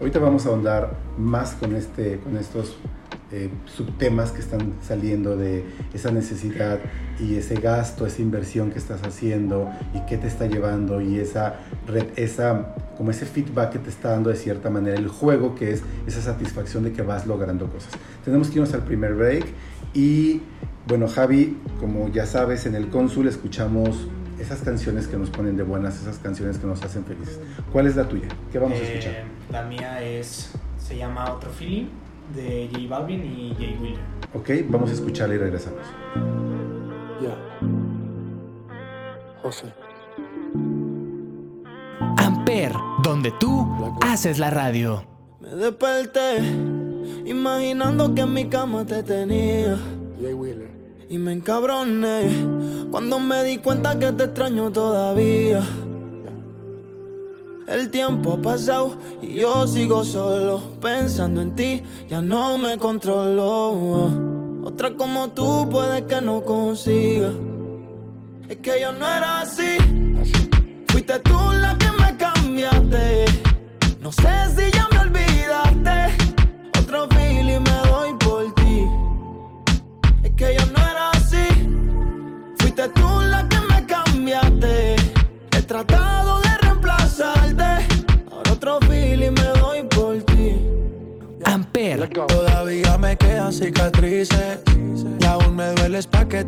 Ahorita 0.00 0.18
vamos 0.18 0.46
a 0.46 0.50
ahondar 0.50 0.94
más 1.16 1.54
con, 1.54 1.74
este, 1.74 2.18
con 2.18 2.36
estos 2.36 2.76
eh, 3.32 3.50
subtemas 3.64 4.30
que 4.30 4.38
están 4.38 4.74
saliendo 4.86 5.36
de 5.36 5.64
esa 5.92 6.12
necesidad 6.12 6.78
y 7.18 7.34
ese 7.34 7.56
gasto, 7.56 8.06
esa 8.06 8.22
inversión 8.22 8.70
que 8.70 8.78
estás 8.78 9.02
haciendo 9.02 9.68
y 9.94 10.00
qué 10.06 10.16
te 10.16 10.28
está 10.28 10.46
llevando 10.46 11.00
y 11.00 11.18
esa, 11.18 11.56
esa 12.14 12.74
como 12.96 13.10
ese 13.10 13.26
feedback 13.26 13.72
que 13.72 13.78
te 13.80 13.90
está 13.90 14.10
dando 14.10 14.30
de 14.30 14.36
cierta 14.36 14.70
manera 14.70 14.96
el 14.96 15.08
juego, 15.08 15.56
que 15.56 15.72
es 15.72 15.82
esa 16.06 16.22
satisfacción 16.22 16.84
de 16.84 16.92
que 16.92 17.02
vas 17.02 17.26
logrando 17.26 17.66
cosas. 17.66 17.90
Tenemos 18.24 18.48
que 18.48 18.54
irnos 18.58 18.72
al 18.74 18.84
primer 18.84 19.14
break 19.14 19.46
y 19.92 20.42
bueno, 20.86 21.08
Javi, 21.08 21.58
como 21.80 22.08
ya 22.12 22.26
sabes, 22.26 22.64
en 22.66 22.76
el 22.76 22.90
cónsul 22.90 23.26
escuchamos 23.26 24.06
esas 24.38 24.60
canciones 24.60 25.08
que 25.08 25.16
nos 25.16 25.30
ponen 25.30 25.56
de 25.56 25.64
buenas, 25.64 26.00
esas 26.00 26.18
canciones 26.18 26.58
que 26.58 26.66
nos 26.68 26.80
hacen 26.84 27.04
felices. 27.04 27.40
¿Cuál 27.72 27.88
es 27.88 27.96
la 27.96 28.08
tuya? 28.08 28.28
¿Qué 28.52 28.60
vamos 28.60 28.78
a 28.78 28.82
eh, 28.82 28.98
escuchar? 28.98 29.24
La 29.50 29.64
mía 29.64 30.00
es, 30.00 30.52
se 30.78 30.96
llama 30.96 31.32
Otro 31.32 31.50
Feeling 31.50 32.05
de 32.34 32.68
J 32.72 32.88
Balvin 32.88 33.24
y 33.24 33.54
Jay 33.54 33.78
Wheeler. 33.80 34.00
Ok, 34.34 34.50
vamos 34.70 34.90
a 34.90 34.94
escucharla 34.94 35.34
y 35.34 35.38
regresamos. 35.38 35.80
Ya. 37.22 37.36
José. 39.42 39.72
Amper, 42.16 42.72
donde 43.02 43.32
tú 43.38 43.66
haces 44.02 44.38
la 44.38 44.50
radio. 44.50 45.04
Me 45.40 45.48
desperté 45.50 46.38
imaginando 47.24 48.14
que 48.14 48.22
en 48.22 48.32
mi 48.32 48.48
cama 48.48 48.84
te 48.84 49.02
tenía. 49.02 49.78
Jay 50.20 50.34
Wheeler. 50.34 50.70
Y 51.08 51.18
me 51.18 51.32
encabroné 51.32 52.28
cuando 52.90 53.20
me 53.20 53.44
di 53.44 53.58
cuenta 53.58 53.98
que 53.98 54.12
te 54.12 54.24
extraño 54.24 54.72
todavía. 54.72 55.62
El 57.66 57.90
tiempo 57.90 58.34
ha 58.34 58.42
pasado 58.42 58.96
y 59.20 59.34
yo 59.34 59.66
sigo 59.66 60.04
solo 60.04 60.62
pensando 60.80 61.40
en 61.42 61.56
ti, 61.56 61.82
ya 62.08 62.22
no 62.22 62.58
me 62.58 62.78
controlo. 62.78 64.08
Otra 64.64 64.94
como 64.94 65.28
tú 65.30 65.68
puede 65.68 66.04
que 66.06 66.20
no 66.20 66.42
consiga. 66.42 67.32
Es 68.48 68.58
que 68.58 68.80
yo 68.80 68.92
no 68.92 69.06
era 69.06 69.40
así. 69.40 69.78
Fuiste 70.88 71.18
tú 71.20 71.38
la 71.60 71.76
que 71.76 71.90
me 72.00 72.16
cambiaste. 72.16 73.24
No 74.00 74.12
sé 74.12 74.28
si 74.56 74.70
ya 74.70 74.88
me 74.92 74.98
olvidaste. 75.00 76.25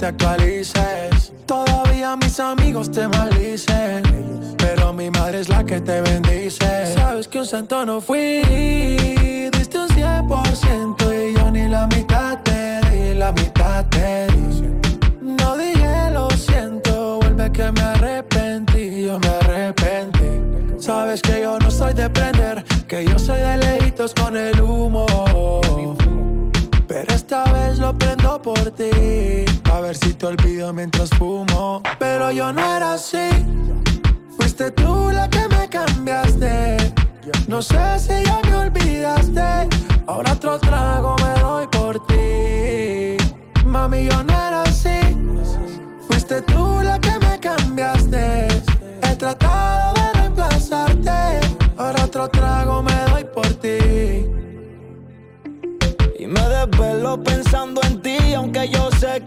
Actualices. 0.09 1.33
Todavía 1.47 2.17
mis 2.17 2.41
amigos 2.41 2.91
te 2.91 3.07
maldicen, 3.09 4.03
pero 4.57 4.93
mi 4.93 5.11
madre 5.11 5.41
es 5.41 5.49
la 5.49 5.65
que 5.65 5.81
te 5.81 6.01
bendice. 6.01 6.95
Sabes 6.95 7.29
que 7.29 7.39
un 7.41 7.47
santo 7.47 7.85
no 7.85 8.01
fui, 8.01 8.43
diste 9.53 9.79
un 9.79 9.89
100% 9.89 11.31
y 11.31 11.35
yo 11.39 11.51
ni 11.51 11.69
la 11.69 11.87
mitad 11.87 12.39
te 12.43 12.81
di, 12.91 13.15
la 13.15 13.33
mitad 13.33 13.85
te 13.87 14.27
di. 14.29 14.69
No 15.21 15.57
dije 15.57 16.11
lo 16.13 16.31
siento, 16.31 17.19
vuelve 17.21 17.51
que 17.53 17.71
me 17.73 17.81
arrepentí, 17.81 19.05
yo 19.07 19.19
me 19.19 19.29
arrepentí. 19.29 20.31
Sabes 20.79 21.21
que 21.21 21.43
yo 21.43 21.59
no 21.59 21.71
soy 21.71 21.93
de 21.93 22.09
prender, 22.09 22.65
que 22.87 23.05
yo 23.05 23.19
soy 23.19 23.41
de 23.41 23.57
lejitos 23.59 24.15
con 24.15 24.37
el 24.37 24.59
humo. 24.61 25.07
Pero 26.87 27.15
esta 27.15 27.45
vez 27.53 27.79
lo 27.79 27.97
prendo 27.99 28.41
por 28.41 28.71
ti, 28.71 29.45
te 30.19 30.27
olvido 30.27 30.73
mientras 30.73 31.11
fumo. 31.11 31.83
Pero 31.99 32.31
yo 32.33 32.53
no 32.53 32.77
era 32.77 32.95
así, 32.95 33.31
fuiste 34.37 34.71
tú 34.73 35.11
la 35.13 35.29
que 35.31 35.47
me 35.49 35.69
cambiaste. 35.69 36.77
No 37.47 37.63
sé 37.63 37.99
si 37.99 38.25
ya 38.25 38.41
me 38.51 38.57
olvidaste, 38.57 39.69
ahora 40.07 40.33
otro 40.33 40.59
trago 40.59 41.15
me 41.23 41.41
doy 41.41 41.67
por 41.69 42.05
ti. 42.07 43.17
Mami, 43.65 44.07
yo 44.09 44.25
no 44.25 44.33
era 44.33 44.63
así, 44.63 44.99
fuiste 46.09 46.43
tú 46.43 46.81
la 46.83 46.99
que 46.99 47.19
me 47.21 47.39
cambiaste. 47.39 48.49
He 49.03 49.17
tratado 49.17 49.95
de 49.95 50.21
reemplazarte, 50.21 51.41
ahora 51.77 52.05
otro 52.05 52.29
trago 52.29 52.83
me 52.83 52.97
doy 53.11 53.25
por 53.25 53.47
ti. 53.55 54.27
Y 56.19 56.27
me 56.27 56.41
desvelo 56.49 57.23
pensando 57.23 57.81
en 57.83 58.03
ti, 58.03 58.35
aunque 58.35 58.69
yo 58.69 58.91
sé 58.99 59.18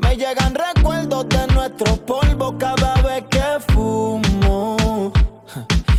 Me 0.00 0.16
llegan 0.16 0.54
recuerdos 0.54 1.28
de 1.28 1.46
nuestros 1.48 1.98
polvos 2.00 2.54
cada 2.58 2.94
vez 3.02 3.24
que 3.30 3.42
fumo. 3.72 5.12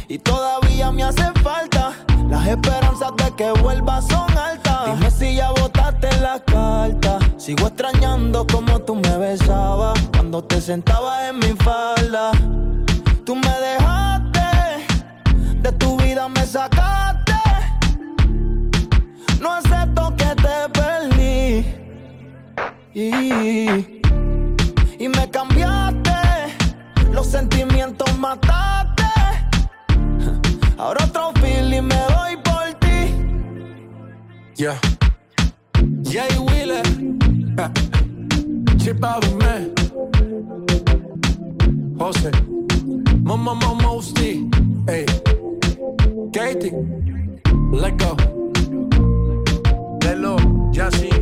Y 0.07 0.17
todavía 0.19 0.91
me 0.91 1.03
hace 1.03 1.31
falta. 1.43 1.93
Las 2.29 2.47
esperanzas 2.47 3.11
de 3.17 3.31
que 3.35 3.51
vuelva 3.61 4.01
son 4.01 4.37
altas. 4.37 4.85
Dime 4.85 5.11
si 5.11 5.35
ya 5.35 5.51
botaste 5.51 6.09
la 6.19 6.39
carta. 6.39 7.19
Sigo 7.37 7.67
extrañando 7.67 8.45
como 8.47 8.79
tú 8.79 8.95
me 8.95 9.17
besabas 9.17 9.99
cuando 10.13 10.43
te 10.43 10.61
sentabas 10.61 11.29
en 11.29 11.39
mi 11.39 11.53
falda. 11.57 12.31
Y, 22.99 24.01
y 24.97 25.07
me 25.07 25.29
cambiaste. 25.29 26.11
Los 27.13 27.27
sentimientos 27.27 28.17
mataste. 28.17 29.03
Ahora 30.79 31.05
otro 31.05 31.31
feeling 31.39 31.83
me 31.83 31.95
doy 31.95 32.37
por 32.43 32.73
ti. 32.79 33.13
Yeah. 34.55 34.79
Jay 36.01 36.39
Wheeler. 36.39 36.81
Chip 38.77 39.03
of 39.03 39.31
man. 39.35 39.71
Jose. 41.99 42.31
Mama 43.21 43.53
Mama 43.53 43.75
Mosty. 43.75 44.49
Hey. 44.87 45.05
Katie. 46.33 46.71
Let 47.71 47.95
go. 47.99 48.17
Lelo. 50.01 50.39
Jassy. 50.71 51.16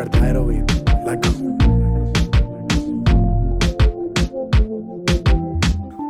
Verdadero 0.00 0.46
beat. 0.46 0.64
Let 1.04 1.20
go. 1.20 1.30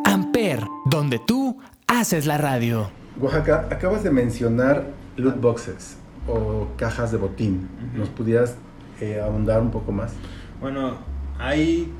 Amper, 0.04 0.60
donde 0.86 1.18
tú 1.18 1.58
haces 1.88 2.24
la 2.24 2.38
radio. 2.38 2.88
Oaxaca, 3.18 3.66
acabas 3.68 4.04
de 4.04 4.12
mencionar 4.12 4.84
loot 5.16 5.40
boxes 5.40 5.96
o 6.28 6.68
cajas 6.76 7.10
de 7.10 7.18
botín. 7.18 7.68
¿Nos 7.92 8.08
pudieras 8.10 8.54
eh, 9.00 9.20
ahondar 9.20 9.60
un 9.60 9.72
poco 9.72 9.90
más? 9.90 10.12
Bueno, 10.60 10.98
ahí 11.40 11.92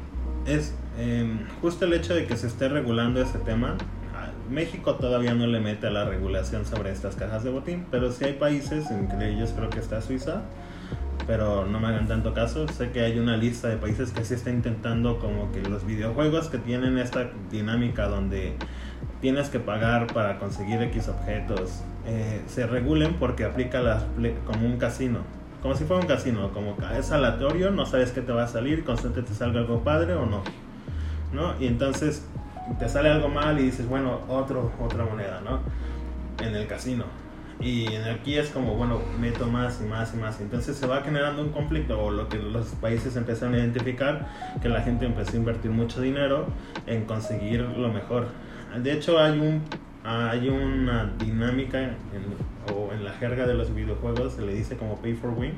es 0.47 0.73
eh, 0.97 1.45
justo 1.61 1.87
el 1.87 1.95
hecho 1.95 2.15
de 2.15 2.25
que 2.25 2.37
se 2.37 2.47
esté 2.47 2.69
regulando 2.69 3.21
ese 3.21 3.39
tema. 3.39 3.77
México 4.49 4.95
todavía 4.95 5.35
no 5.35 5.49
le 5.49 5.59
mete 5.59 5.89
a 5.89 5.91
la 5.91 6.05
regulación 6.05 6.67
sobre 6.67 6.93
estas 6.93 7.17
cajas 7.17 7.43
de 7.43 7.51
botín, 7.51 7.87
pero 7.91 8.13
sí 8.13 8.25
hay 8.25 8.35
países, 8.35 8.91
entre 8.93 9.33
ellos 9.33 9.53
creo 9.57 9.71
que 9.71 9.79
está 9.79 10.01
Suiza, 10.03 10.43
pero 11.27 11.67
no 11.67 11.81
me 11.81 11.89
hagan 11.89 12.09
tanto 12.09 12.35
caso. 12.35 12.67
Sé 12.69 12.91
que 12.91 13.01
hay 13.01 13.19
una 13.19 13.37
lista 13.37 13.69
de 13.69 13.77
países 13.77 14.13
que 14.13 14.25
sí 14.25 14.35
está 14.35 14.51
intentando 14.51 15.19
como 15.19 15.51
que 15.53 15.63
los 15.63 15.85
videojuegos 15.85 16.49
que 16.49 16.59
tienen 16.59 16.99
esta 16.99 17.31
dinámica 17.51 18.09
donde 18.09 18.55
tienes 19.21 19.49
que 19.49 19.61
pagar 19.61 20.13
para 20.13 20.39
conseguir 20.39 20.81
X 20.83 21.09
objetos 21.09 21.83
eh, 22.07 22.43
se 22.47 22.67
regulen 22.67 23.15
porque 23.15 23.45
aplica 23.45 23.81
las 23.81 24.05
como 24.47 24.67
un 24.67 24.79
casino. 24.79 25.21
Como 25.63 25.75
si 25.75 25.85
fuera 25.85 26.01
un 26.01 26.09
casino, 26.09 26.53
como 26.53 26.77
es 26.99 27.13
aleatorio, 27.13 27.71
no 27.71 27.85
sabes 27.85 28.13
qué 28.13 28.23
te 28.23 28.33
va 28.33 28.45
a 28.45 28.49
salir, 28.49 28.83
constante 28.83 29.23
te 29.23 29.35
salga 29.35 29.61
algo 29.61 29.85
padre 29.85 30.15
o 30.15 30.25
no. 30.25 30.43
¿No? 31.35 31.55
Y 31.61 31.67
entonces 31.67 32.25
te 32.79 32.89
sale 32.89 33.11
algo 33.11 33.29
mal 33.29 33.59
y 33.61 33.65
dices, 33.65 33.87
bueno, 33.87 34.21
otro, 34.29 34.73
otra 34.81 35.05
moneda, 35.05 35.41
¿no? 35.45 35.61
En 36.45 36.55
el 36.57 36.67
casino. 36.67 37.05
Y 37.61 37.95
aquí 37.97 38.37
es 38.39 38.49
como, 38.51 38.75
bueno, 38.75 39.01
meto 39.21 39.47
más 39.47 39.81
y 39.83 39.85
más 39.89 40.15
y 40.15 40.17
más. 40.17 40.41
Entonces 40.41 40.77
se 40.77 40.87
va 40.87 41.03
generando 41.03 41.43
un 41.43 41.51
conflicto, 41.51 42.01
o 42.03 42.11
lo 42.11 42.29
que 42.29 42.39
los 42.39 42.69
países 42.69 43.17
empezaron 43.17 43.55
a 43.55 43.59
identificar, 43.59 44.29
que 44.63 44.69
la 44.69 44.81
gente 44.81 45.05
empezó 45.07 45.33
a 45.33 45.37
invertir 45.37 45.71
mucho 45.71 46.01
dinero 46.01 46.47
en 46.87 47.05
conseguir 47.05 47.61
lo 47.61 47.93
mejor. 47.93 48.29
De 48.83 48.93
hecho, 48.93 49.19
hay 49.19 49.39
un 49.39 49.63
hay 50.03 50.49
una 50.49 51.13
dinámica 51.19 51.79
en- 51.83 51.95
o 52.75 52.91
en 52.95 53.05
la 53.05 53.13
jerga 53.13 53.47
de 53.47 53.53
los 53.53 53.75
videojuegos 53.75 54.33
se 54.33 54.41
le 54.41 54.55
dice 54.55 54.79
como 54.79 54.97
pay 54.97 55.13
for 55.13 55.29
win 55.37 55.53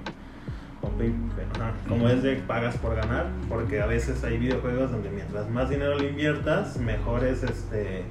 como 1.89 2.09
es 2.09 2.25
de 2.25 2.35
pagas 2.37 2.77
por 2.79 2.97
ganar 2.97 3.27
porque 3.49 3.81
a 3.81 3.87
veces 3.87 4.25
hay 4.25 4.39
videojuegos 4.39 4.91
donde 4.91 5.11
mientras 5.11 5.49
más 5.49 5.71
dinero 5.71 5.97
le 5.97 6.09
inviertas 6.09 6.77
mejores 6.79 7.45
este 7.45 8.03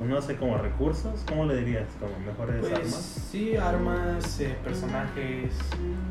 no 0.00 0.20
sé 0.20 0.36
como 0.36 0.58
recursos 0.58 1.24
cómo 1.28 1.46
le 1.46 1.56
dirías 1.56 1.86
como 1.98 2.12
mejores 2.24 2.60
Pues 2.60 2.72
armas 2.72 3.28
sí, 3.30 3.56
armas, 3.56 4.40
eh, 4.40 4.56
personajes, 4.62 5.54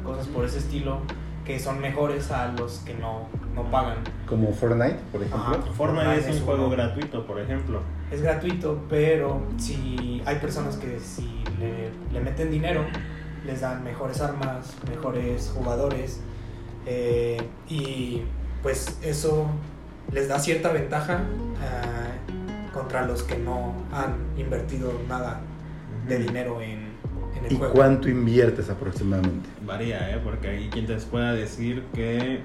cosas 0.04 0.28
por 0.28 0.46
ese 0.46 0.60
estilo 0.60 1.00
que 1.46 1.60
son 1.60 1.80
mejores 1.80 2.32
a 2.32 2.48
los 2.54 2.80
que 2.80 2.96
no, 2.96 3.28
no 3.54 3.70
pagan. 3.70 3.98
Como 4.28 4.52
Fortnite, 4.52 4.98
por 5.12 5.22
ejemplo. 5.22 5.40
Ajá. 5.40 5.62
Fortnite 5.78 6.18
es 6.18 6.28
es 6.28 6.40
un 6.40 6.46
juego 6.46 6.66
uno. 6.66 6.76
gratuito 6.76 7.28
por 7.28 7.40
ejemplo 7.40 7.82
Es 8.12 8.22
gratuito, 8.24 8.80
pero 8.90 9.44
si 9.58 10.24
hay 10.26 10.38
personas 10.38 10.78
que 10.78 11.00
si 11.00 11.44
le, 11.60 11.92
le 12.12 12.20
meten 12.20 12.50
dinero, 12.50 12.84
les 13.46 13.62
dan 13.62 13.84
mejores 13.84 14.22
armas, 14.22 14.76
mejores 14.90 15.52
jugadores 15.56 16.20
eh, 16.88 17.38
y 17.70 18.24
pues 18.64 18.98
eso 19.04 19.46
les 20.12 20.28
da 20.28 20.40
cierta 20.40 20.72
ventaja 20.72 21.22
contra 22.76 23.08
los 23.08 23.24
que 23.24 23.38
no 23.38 23.74
han 23.92 24.16
invertido 24.38 24.92
nada 25.10 25.40
de 26.08 26.20
dinero 26.20 26.62
en, 26.62 26.90
en 27.38 27.46
el 27.46 27.54
¿Y 27.54 27.56
juego. 27.56 27.74
cuánto 27.74 28.10
inviertes 28.10 28.70
aproximadamente? 28.70 29.50
Varía, 29.66 30.12
¿eh? 30.14 30.20
Porque 30.24 30.50
hay 30.50 30.70
quienes 30.70 31.06
pueda 31.06 31.34
decir 31.34 31.84
que... 31.94 32.18
eh, 32.36 32.40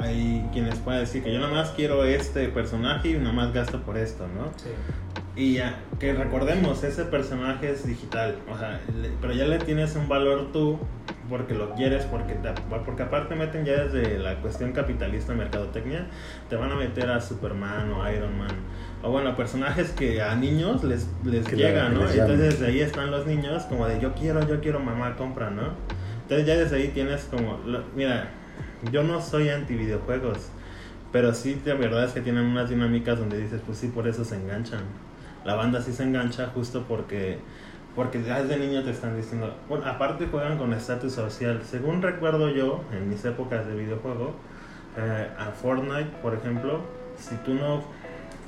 Hay 0.00 0.48
quienes 0.52 0.76
pueda 0.80 0.98
decir 0.98 1.22
que 1.24 1.32
yo 1.32 1.40
nada 1.40 1.52
más 1.52 1.70
quiero 1.70 2.04
este 2.04 2.48
personaje 2.48 3.10
y 3.10 3.14
nada 3.18 3.32
más 3.32 3.52
gasto 3.54 3.80
por 3.82 3.96
esto, 3.96 4.26
¿no? 4.36 4.52
Sí. 4.56 4.70
Y 5.34 5.54
ya, 5.54 5.78
que 6.00 6.12
recordemos, 6.12 6.82
ese 6.84 7.04
personaje 7.04 7.70
es 7.70 7.86
digital, 7.86 8.38
o 8.52 8.58
sea, 8.58 8.80
le- 9.00 9.10
pero 9.20 9.32
ya 9.32 9.44
le 9.46 9.58
tienes 9.58 9.94
un 9.96 10.08
valor 10.08 10.50
tú 10.52 10.78
porque 11.28 11.54
lo 11.54 11.74
quieres, 11.74 12.04
porque, 12.06 12.34
porque 12.84 13.02
aparte 13.02 13.34
meten 13.36 13.64
ya 13.64 13.84
desde 13.84 14.18
la 14.18 14.40
cuestión 14.40 14.72
capitalista, 14.72 15.34
mercadotecnia, 15.34 16.06
te 16.48 16.56
van 16.56 16.72
a 16.72 16.76
meter 16.76 17.10
a 17.10 17.20
Superman 17.20 17.92
o 17.92 18.10
Iron 18.10 18.36
Man, 18.38 18.48
o 19.02 19.10
bueno, 19.10 19.36
personajes 19.36 19.90
que 19.90 20.20
a 20.20 20.34
niños 20.34 20.82
les, 20.84 21.06
les 21.24 21.50
llegan, 21.52 21.94
¿no? 21.94 22.08
Entonces 22.08 22.38
desde 22.38 22.66
ahí 22.66 22.80
están 22.80 23.10
los 23.10 23.26
niños 23.26 23.64
como 23.64 23.86
de 23.86 24.00
yo 24.00 24.12
quiero, 24.14 24.46
yo 24.46 24.60
quiero, 24.60 24.80
mamá, 24.80 25.16
compra, 25.16 25.50
¿no? 25.50 25.72
Entonces 26.22 26.46
ya 26.46 26.56
desde 26.56 26.76
ahí 26.76 26.88
tienes 26.88 27.24
como, 27.30 27.58
mira, 27.94 28.30
yo 28.92 29.02
no 29.04 29.20
soy 29.20 29.48
anti 29.48 29.74
videojuegos, 29.74 30.48
pero 31.12 31.32
sí, 31.32 31.60
la 31.64 31.74
verdad 31.74 32.04
es 32.04 32.12
que 32.12 32.20
tienen 32.20 32.44
unas 32.44 32.68
dinámicas 32.68 33.18
donde 33.18 33.38
dices, 33.38 33.60
pues 33.64 33.78
sí, 33.78 33.88
por 33.88 34.08
eso 34.08 34.24
se 34.24 34.36
enganchan. 34.36 34.82
La 35.44 35.54
banda 35.54 35.80
sí 35.80 35.92
se 35.92 36.02
engancha 36.02 36.48
justo 36.48 36.84
porque 36.86 37.38
porque 37.94 38.18
desde 38.18 38.58
niño 38.58 38.84
te 38.84 38.90
están 38.90 39.16
diciendo, 39.16 39.52
bueno, 39.68 39.84
aparte 39.86 40.28
juegan 40.28 40.56
con 40.56 40.72
estatus 40.72 41.14
social. 41.14 41.62
Según 41.64 42.00
recuerdo 42.00 42.48
yo, 42.48 42.84
en 42.92 43.08
mis 43.08 43.24
épocas 43.24 43.66
de 43.66 43.74
videojuego, 43.74 44.36
eh, 44.96 45.28
a 45.36 45.46
Fortnite, 45.46 46.10
por 46.22 46.32
ejemplo, 46.32 46.80
si 47.18 47.34
tú 47.36 47.54
no 47.54 47.82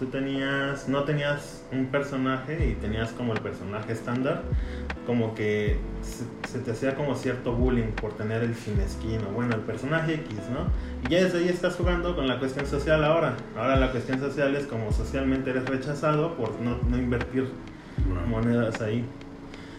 tú 0.00 0.07
tenías 0.07 0.88
no 0.88 1.04
tenías 1.04 1.62
un 1.71 1.87
personaje 1.87 2.71
y 2.71 2.73
tenías 2.73 3.12
como 3.12 3.35
el 3.35 3.40
personaje 3.40 3.92
estándar, 3.92 4.42
como 5.07 5.35
que 5.35 5.76
se, 6.50 6.59
te 6.59 6.71
hacía 6.71 6.95
como 6.95 7.14
cierto 7.14 7.52
bullying 7.52 7.92
por 7.92 8.14
tener 8.14 8.42
el 8.42 8.54
sin 8.54 8.80
skin 8.88 9.21
o 9.26 9.33
bueno, 9.33 9.54
el 9.54 9.61
personaje 9.61 10.14
X, 10.14 10.37
¿no? 10.50 10.71
Y 11.07 11.12
ya 11.12 11.23
desde 11.23 11.38
ahí 11.38 11.49
estás 11.50 11.76
jugando 11.76 12.16
con 12.16 12.26
la 12.26 12.38
cuestión 12.38 12.66
social 12.66 13.04
ahora. 13.04 13.35
Ahora 13.57 13.76
la 13.76 13.92
cuestión 13.92 14.19
social 14.19 14.57
es 14.57 14.66
como 14.66 14.90
socialmente 14.90 15.50
eres 15.50 15.66
rechazado 15.66 16.35
por 16.35 16.59
no, 16.61 16.78
no 16.88 16.97
invertir 16.97 17.49
monedas 18.26 18.80
ahí. 18.80 19.04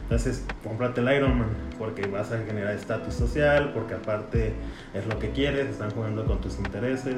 Entonces, 0.03 0.45
cómprate 0.61 0.99
el 0.99 1.11
Iron 1.15 1.39
Man 1.39 1.47
porque 1.79 2.05
vas 2.05 2.31
a 2.33 2.37
generar 2.39 2.75
estatus 2.75 3.13
social, 3.13 3.71
porque 3.73 3.93
aparte 3.93 4.53
es 4.93 5.07
lo 5.07 5.17
que 5.17 5.31
quieres, 5.31 5.67
están 5.67 5.89
jugando 5.91 6.25
con 6.25 6.41
tus 6.41 6.59
intereses. 6.59 7.15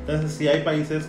Entonces, 0.00 0.30
si 0.30 0.46
hay 0.46 0.62
países, 0.62 1.08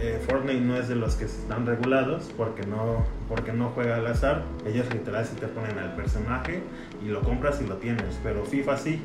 eh, 0.00 0.20
Fortnite 0.26 0.60
no 0.60 0.76
es 0.76 0.88
de 0.88 0.94
los 0.94 1.16
que 1.16 1.24
están 1.24 1.66
regulados 1.66 2.30
porque 2.36 2.66
no, 2.66 3.04
porque 3.28 3.52
no 3.52 3.70
juega 3.70 3.96
al 3.96 4.06
azar. 4.06 4.44
Ellos 4.66 4.86
literal 4.92 5.24
si 5.26 5.34
te 5.36 5.46
ponen 5.46 5.78
al 5.78 5.94
personaje 5.94 6.60
y 7.04 7.08
lo 7.08 7.22
compras 7.22 7.60
y 7.62 7.66
lo 7.66 7.76
tienes, 7.76 8.18
pero 8.22 8.44
FIFA 8.44 8.76
sí. 8.76 9.00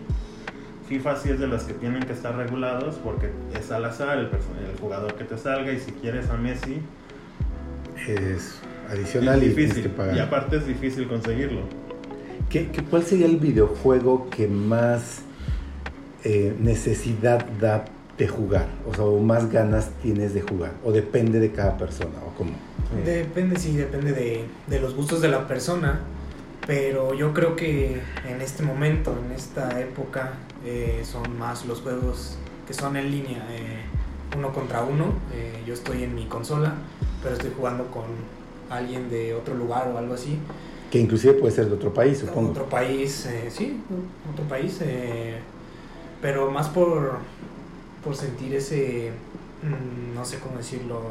FIFA 0.87 1.15
sí 1.15 1.29
es 1.29 1.39
de 1.39 1.47
los 1.47 1.63
que 1.63 1.73
tienen 1.73 2.03
que 2.03 2.13
estar 2.13 2.35
regulados 2.35 2.95
porque 2.95 3.31
es 3.57 3.71
al 3.71 3.85
azar 3.85 4.17
el, 4.17 4.25
el 4.25 4.79
jugador 4.79 5.15
que 5.15 5.23
te 5.23 5.37
salga 5.37 5.71
y 5.71 5.79
si 5.79 5.91
quieres 5.93 6.29
a 6.29 6.37
Messi 6.37 6.81
es 8.07 8.59
adicional 8.89 9.41
y 9.43 9.49
difícil. 9.49 9.91
Y 10.15 10.19
aparte 10.19 10.57
es 10.57 10.67
difícil 10.67 11.07
conseguirlo. 11.07 11.61
¿Qué, 12.49 12.69
cuál 12.89 13.03
sería 13.03 13.25
el 13.25 13.37
videojuego 13.37 14.29
que 14.29 14.47
más 14.47 15.21
eh, 16.23 16.55
necesidad 16.59 17.45
da 17.59 17.85
de 18.17 18.27
jugar? 18.27 18.67
O 18.89 18.93
sea, 18.93 19.05
o 19.05 19.19
más 19.19 19.51
ganas 19.51 19.89
tienes 20.01 20.33
de 20.33 20.41
jugar. 20.41 20.71
O 20.83 20.91
depende 20.91 21.39
de 21.39 21.51
cada 21.51 21.77
persona, 21.77 22.17
o 22.25 22.37
cómo. 22.37 22.51
Depende, 23.05 23.57
sí, 23.57 23.75
depende 23.75 24.11
de, 24.11 24.45
de 24.67 24.79
los 24.79 24.95
gustos 24.95 25.21
de 25.21 25.27
la 25.27 25.47
persona. 25.47 26.01
Pero 26.65 27.13
yo 27.13 27.33
creo 27.33 27.55
que 27.55 28.01
en 28.27 28.41
este 28.41 28.63
momento, 28.63 29.13
en 29.25 29.33
esta 29.33 29.81
época, 29.81 30.33
eh, 30.65 31.01
son 31.03 31.37
más 31.37 31.65
los 31.65 31.81
juegos 31.81 32.37
que 32.65 32.73
son 32.73 32.95
en 32.95 33.11
línea, 33.11 33.45
eh, 33.51 33.81
uno 34.37 34.53
contra 34.53 34.83
uno. 34.83 35.13
yo 35.67 35.73
estoy 35.73 36.03
en 36.03 36.15
mi 36.15 36.25
consola, 36.25 36.73
pero 37.21 37.35
estoy 37.35 37.51
jugando 37.55 37.87
con 37.87 38.03
alguien 38.69 39.09
de 39.09 39.33
otro 39.33 39.55
lugar 39.55 39.91
o 39.93 39.97
algo 39.97 40.13
así. 40.13 40.37
Que 40.91 40.99
inclusive 40.99 41.33
puede 41.33 41.53
ser 41.53 41.67
de 41.67 41.73
otro 41.73 41.93
país, 41.93 42.19
supongo. 42.19 42.51
Otro 42.51 42.65
país, 42.65 43.25
eh, 43.25 43.49
sí, 43.49 43.81
otro 44.31 44.45
país, 44.45 44.79
eh, 44.81 45.39
pero 46.21 46.51
más 46.51 46.69
por, 46.69 47.17
por 48.03 48.15
sentir 48.15 48.55
ese, 48.55 49.11
mm, 49.63 50.15
no 50.15 50.25
sé 50.25 50.39
cómo 50.39 50.57
decirlo. 50.57 51.01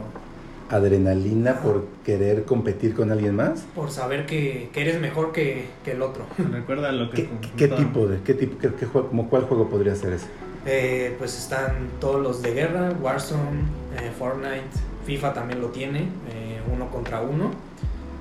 Adrenalina 0.71 1.61
por 1.61 1.87
querer 2.05 2.45
competir 2.45 2.95
con 2.95 3.11
alguien 3.11 3.37
más. 3.37 3.65
Por 3.75 3.91
saber 3.91 4.25
que, 4.27 4.71
que 4.73 4.81
eres 4.83 5.01
mejor 5.01 5.33
que, 5.33 5.67
que, 5.85 5.93
el 5.93 6.03
otro. 6.03 6.25
Recuerda 6.53 6.93
lo 6.93 7.11
que... 7.11 7.29
¿Qué, 7.57 7.69
tipo 7.69 8.07
de, 8.07 8.21
qué 8.23 8.35
tipo, 8.35 8.59
qué, 8.59 8.87
juego, 8.87 9.09
como 9.09 9.29
cuál 9.29 9.43
juego 9.43 9.69
podría 9.69 9.95
ser 9.97 10.15
ese? 10.15 10.27
Eh, 10.65 11.15
pues 11.19 11.37
están 11.37 11.89
todos 12.01 12.23
los 12.23 12.41
de 12.41 12.55
guerra, 12.55 12.93
Warzone, 13.03 13.63
Fortnite, 14.19 14.63
FIFA 15.05 15.35
también 15.35 15.61
lo 15.61 15.69
tiene 15.69 16.07
uno 16.73 16.91
contra 16.91 17.21
uno. 17.21 17.51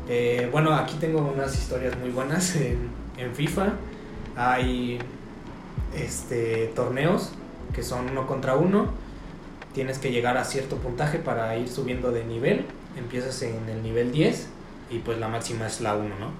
Eh, 0.09 0.49
bueno, 0.51 0.73
aquí 0.73 0.95
tengo 0.99 1.31
unas 1.33 1.57
historias 1.57 1.97
muy 1.97 2.09
buenas 2.09 2.55
en, 2.55 2.89
FIFA. 3.33 3.73
Hay 4.35 4.97
este, 5.95 6.71
torneos 6.75 7.33
que 7.73 7.83
son 7.83 8.09
uno 8.09 8.27
contra 8.27 8.55
uno. 8.55 8.87
Tienes 9.73 9.99
que 9.99 10.11
llegar 10.11 10.37
a 10.37 10.43
cierto 10.43 10.77
puntaje 10.77 11.19
para 11.19 11.55
ir 11.57 11.69
subiendo 11.69 12.11
de 12.11 12.23
nivel. 12.23 12.65
Empiezas 12.97 13.41
en 13.43 13.69
el 13.69 13.81
nivel 13.83 14.11
10 14.11 14.47
y 14.89 14.99
pues 14.99 15.17
la 15.17 15.29
máxima 15.29 15.67
es 15.67 15.81
la 15.81 15.95
1, 15.95 16.03
¿no? 16.19 16.31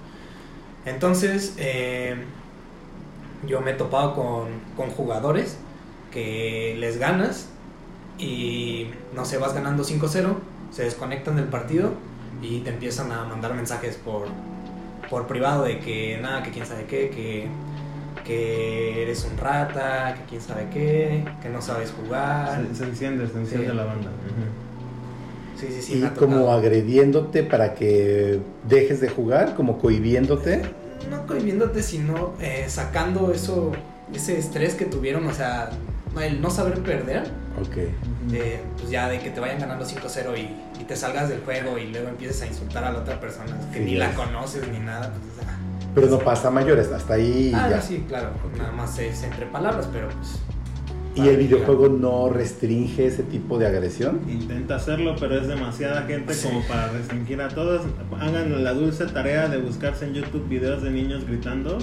Entonces, 0.86 1.56
eh, 1.58 2.16
yo 3.48 3.62
me 3.62 3.72
he 3.72 3.74
topado 3.76 4.16
con, 4.16 4.48
con 4.76 4.90
jugadores 4.90 5.58
que 6.12 6.76
les 6.80 6.98
ganas 6.98 7.48
y 8.18 8.90
no 9.16 9.26
sé, 9.26 9.38
vas 9.38 9.54
ganando 9.54 9.84
5-0 9.84 10.36
se 10.72 10.84
desconectan 10.84 11.36
del 11.36 11.46
partido 11.46 11.92
y 12.42 12.60
te 12.60 12.70
empiezan 12.70 13.12
a 13.12 13.26
mandar 13.26 13.54
mensajes 13.54 13.98
por, 13.98 14.28
por 15.10 15.28
privado 15.28 15.64
de 15.64 15.80
que 15.80 16.18
nada, 16.22 16.42
que 16.42 16.52
quién 16.52 16.66
sabe 16.66 16.86
qué, 16.86 17.10
que, 17.10 17.48
que 18.24 19.04
eres 19.04 19.28
un 19.30 19.38
rata, 19.38 20.16
que 20.16 20.30
quién 20.30 20.42
sabe 20.42 20.68
qué, 20.72 21.26
que 21.42 21.50
no 21.50 21.62
sabes 21.62 21.92
jugar. 21.92 22.62
Se, 22.74 22.84
enciende, 22.84 23.28
se 23.28 23.38
enciende 23.38 23.74
la 23.74 23.86
banda. 23.86 24.10
Sí, 25.60 25.68
sí, 25.70 25.82
sí. 25.82 26.04
Y 26.04 26.08
como 26.18 26.52
agrediéndote 26.52 27.44
para 27.44 27.76
que 27.76 28.40
dejes 28.68 29.00
de 29.02 29.10
jugar, 29.10 29.56
como 29.56 29.78
cohibiéndote. 29.78 30.62
No 31.10 31.26
cohibiéndote, 31.28 31.84
sino 31.84 32.34
eh, 32.40 32.66
sacando 32.68 33.32
eso, 33.32 33.72
ese 34.14 34.38
estrés 34.40 34.76
que 34.76 34.86
tuvieron, 34.86 35.28
o 35.28 35.34
sea, 35.34 35.70
el 36.20 36.42
no 36.42 36.50
saber 36.50 36.80
perder. 36.80 37.24
Ok. 37.60 37.76
De, 38.32 38.60
pues 38.78 38.90
ya 38.90 39.10
de 39.10 39.20
que 39.20 39.30
te 39.30 39.40
vayan 39.40 39.60
ganando 39.60 39.86
5-0 39.86 40.38
y, 40.38 40.82
y, 40.82 40.84
te 40.86 40.96
salgas 40.96 41.30
del 41.30 41.42
juego 41.42 41.78
y 41.78 41.88
luego 41.88 42.10
empieces 42.10 42.42
a 42.44 42.48
insultar 42.48 42.84
a 42.84 42.92
la 42.92 43.00
otra 43.00 43.20
persona 43.20 43.58
que 43.74 43.80
ni 43.80 43.96
la 43.96 44.14
conoces 44.14 44.68
ni 44.68 44.80
nada. 44.80 45.12
Pues, 45.12 45.48
pero 45.94 46.08
no 46.08 46.20
pasa 46.20 46.48
a 46.48 46.52
mayores, 46.52 46.92
hasta 46.92 47.16
ahí. 47.16 47.52
Ah, 47.56 47.70
ya. 47.70 47.82
sí, 47.82 48.04
claro. 48.08 48.30
Nada 48.58 48.72
más 48.72 48.98
es 49.00 49.24
entre 49.24 49.46
palabras, 49.48 49.90
pero 49.92 50.10
pues. 50.10 50.40
¿Y 51.14 51.28
el 51.28 51.36
videojuego 51.36 51.90
no 51.90 52.30
restringe 52.30 53.06
ese 53.06 53.24
tipo 53.24 53.60
de 53.60 53.68
agresión? 53.68 54.22
Intenta 54.30 54.76
hacerlo, 54.76 55.16
pero 55.20 55.38
es 55.38 55.46
demasiada 55.46 56.04
gente 56.04 56.34
como 56.42 56.62
para 56.62 56.88
restringir 56.88 57.42
a 57.42 57.50
todos. 57.50 57.82
Hagan 58.18 58.64
la 58.64 58.74
dulce 58.74 59.06
tarea 59.08 59.50
de 59.50 59.58
buscarse 59.58 60.06
en 60.06 60.14
YouTube 60.14 60.48
videos 60.48 60.82
de 60.82 60.90
niños 60.90 61.26
gritando 61.26 61.80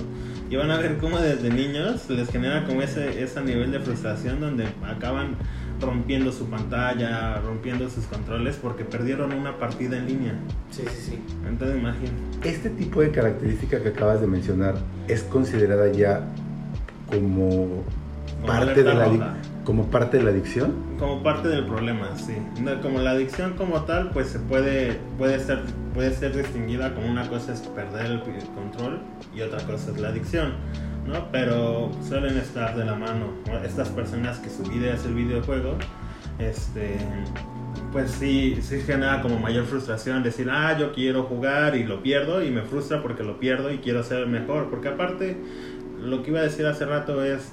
y 0.49 0.57
van 0.57 0.71
a 0.71 0.79
ver 0.79 0.97
cómo 0.97 1.19
desde 1.19 1.51
niños 1.51 2.09
les 2.09 2.31
genera 2.31 2.65
como 2.65 2.81
ese, 2.81 3.23
ese 3.23 3.43
nivel 3.43 3.71
de 3.71 3.81
frustración 3.81 4.41
donde 4.41 4.67
acaban 4.83 5.37
rompiendo 5.81 6.33
su 6.33 6.47
pantalla, 6.47 7.41
rompiendo 7.41 7.89
sus 7.89 8.07
controles 8.07 8.57
porque 8.57 8.85
perdieron 8.85 9.33
una 9.33 9.59
partida 9.59 9.97
en 9.97 10.07
línea. 10.07 10.35
Sí, 10.71 10.83
sí, 10.89 11.11
sí. 11.11 11.19
Entonces 11.47 11.79
imagínate. 11.79 12.49
Este 12.49 12.71
tipo 12.71 13.01
de 13.01 13.11
característica 13.11 13.83
que 13.83 13.89
acabas 13.89 14.21
de 14.21 14.27
mencionar 14.27 14.77
es 15.07 15.23
considerada 15.23 15.91
ya 15.93 16.23
como 17.11 17.85
parte 18.47 18.83
de 18.83 18.95
la 18.95 19.37
como 19.65 19.87
parte 19.87 20.19
de 20.19 20.23
la 20.23 20.31
adicción 20.31 20.73
como 20.99 21.23
parte 21.23 21.49
del 21.49 21.67
problema 21.67 22.17
sí 22.17 22.37
como 22.83 23.01
la 23.01 23.11
adicción 23.11 23.55
como 23.55 23.83
tal 23.83 24.11
pues 24.11 24.29
se 24.29 24.39
puede 24.39 24.99
puede 25.19 25.41
ser 25.41 25.63
puede 25.93 26.13
ser 26.13 26.37
distinguida 26.37 26.95
como 26.95 27.11
una 27.11 27.29
cosa 27.29 27.53
es 27.53 27.61
perder 27.61 28.07
el 28.07 28.23
control 28.55 29.01
y 29.35 29.41
otra 29.41 29.61
cosa 29.67 29.91
es 29.91 30.01
la 30.01 30.09
adicción 30.09 30.53
no 31.09 31.31
pero 31.33 31.91
suelen 32.07 32.37
estar 32.37 32.77
de 32.77 32.85
la 32.85 32.95
mano 32.95 33.33
estas 33.65 33.89
personas 33.89 34.39
que 34.39 34.51
su 34.51 34.63
vida 34.63 34.95
es 34.95 35.05
el 35.05 35.15
videojuego 35.15 35.77
este 36.39 36.99
pues 37.93 38.11
sí, 38.11 38.59
sí 38.61 38.81
genera 38.81 39.23
como 39.23 39.39
mayor 39.39 39.65
frustración 39.65 40.23
decir, 40.23 40.49
ah, 40.51 40.77
yo 40.79 40.93
quiero 40.93 41.25
jugar 41.25 41.75
y 41.75 41.85
lo 41.85 42.03
pierdo 42.03 42.43
y 42.43 42.51
me 42.51 42.63
frustra 42.63 43.03
porque 43.03 43.23
lo 43.23 43.39
pierdo 43.39 43.73
y 43.73 43.79
quiero 43.79 44.03
ser 44.03 44.27
mejor. 44.27 44.69
Porque 44.69 44.89
aparte, 44.89 45.37
lo 46.01 46.23
que 46.23 46.31
iba 46.31 46.41
a 46.41 46.45
decir 46.45 46.67
hace 46.67 46.85
rato 46.85 47.23
es, 47.25 47.53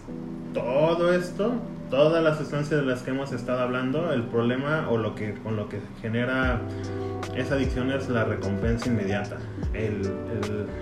todo 0.54 1.14
esto, 1.14 1.54
todas 1.90 2.24
las 2.24 2.38
sustancias 2.38 2.80
de 2.80 2.86
las 2.86 3.04
que 3.04 3.12
hemos 3.12 3.32
estado 3.32 3.60
hablando, 3.60 4.12
el 4.12 4.24
problema 4.24 4.88
o 4.90 4.98
lo 4.98 5.16
que 5.16 5.34
con 5.34 5.56
lo 5.56 5.70
que 5.70 5.80
genera 6.02 6.62
esa 7.36 7.56
adicción 7.56 7.92
es 7.92 8.08
la 8.10 8.24
recompensa 8.24 8.88
inmediata, 8.88 9.38
el, 9.74 10.02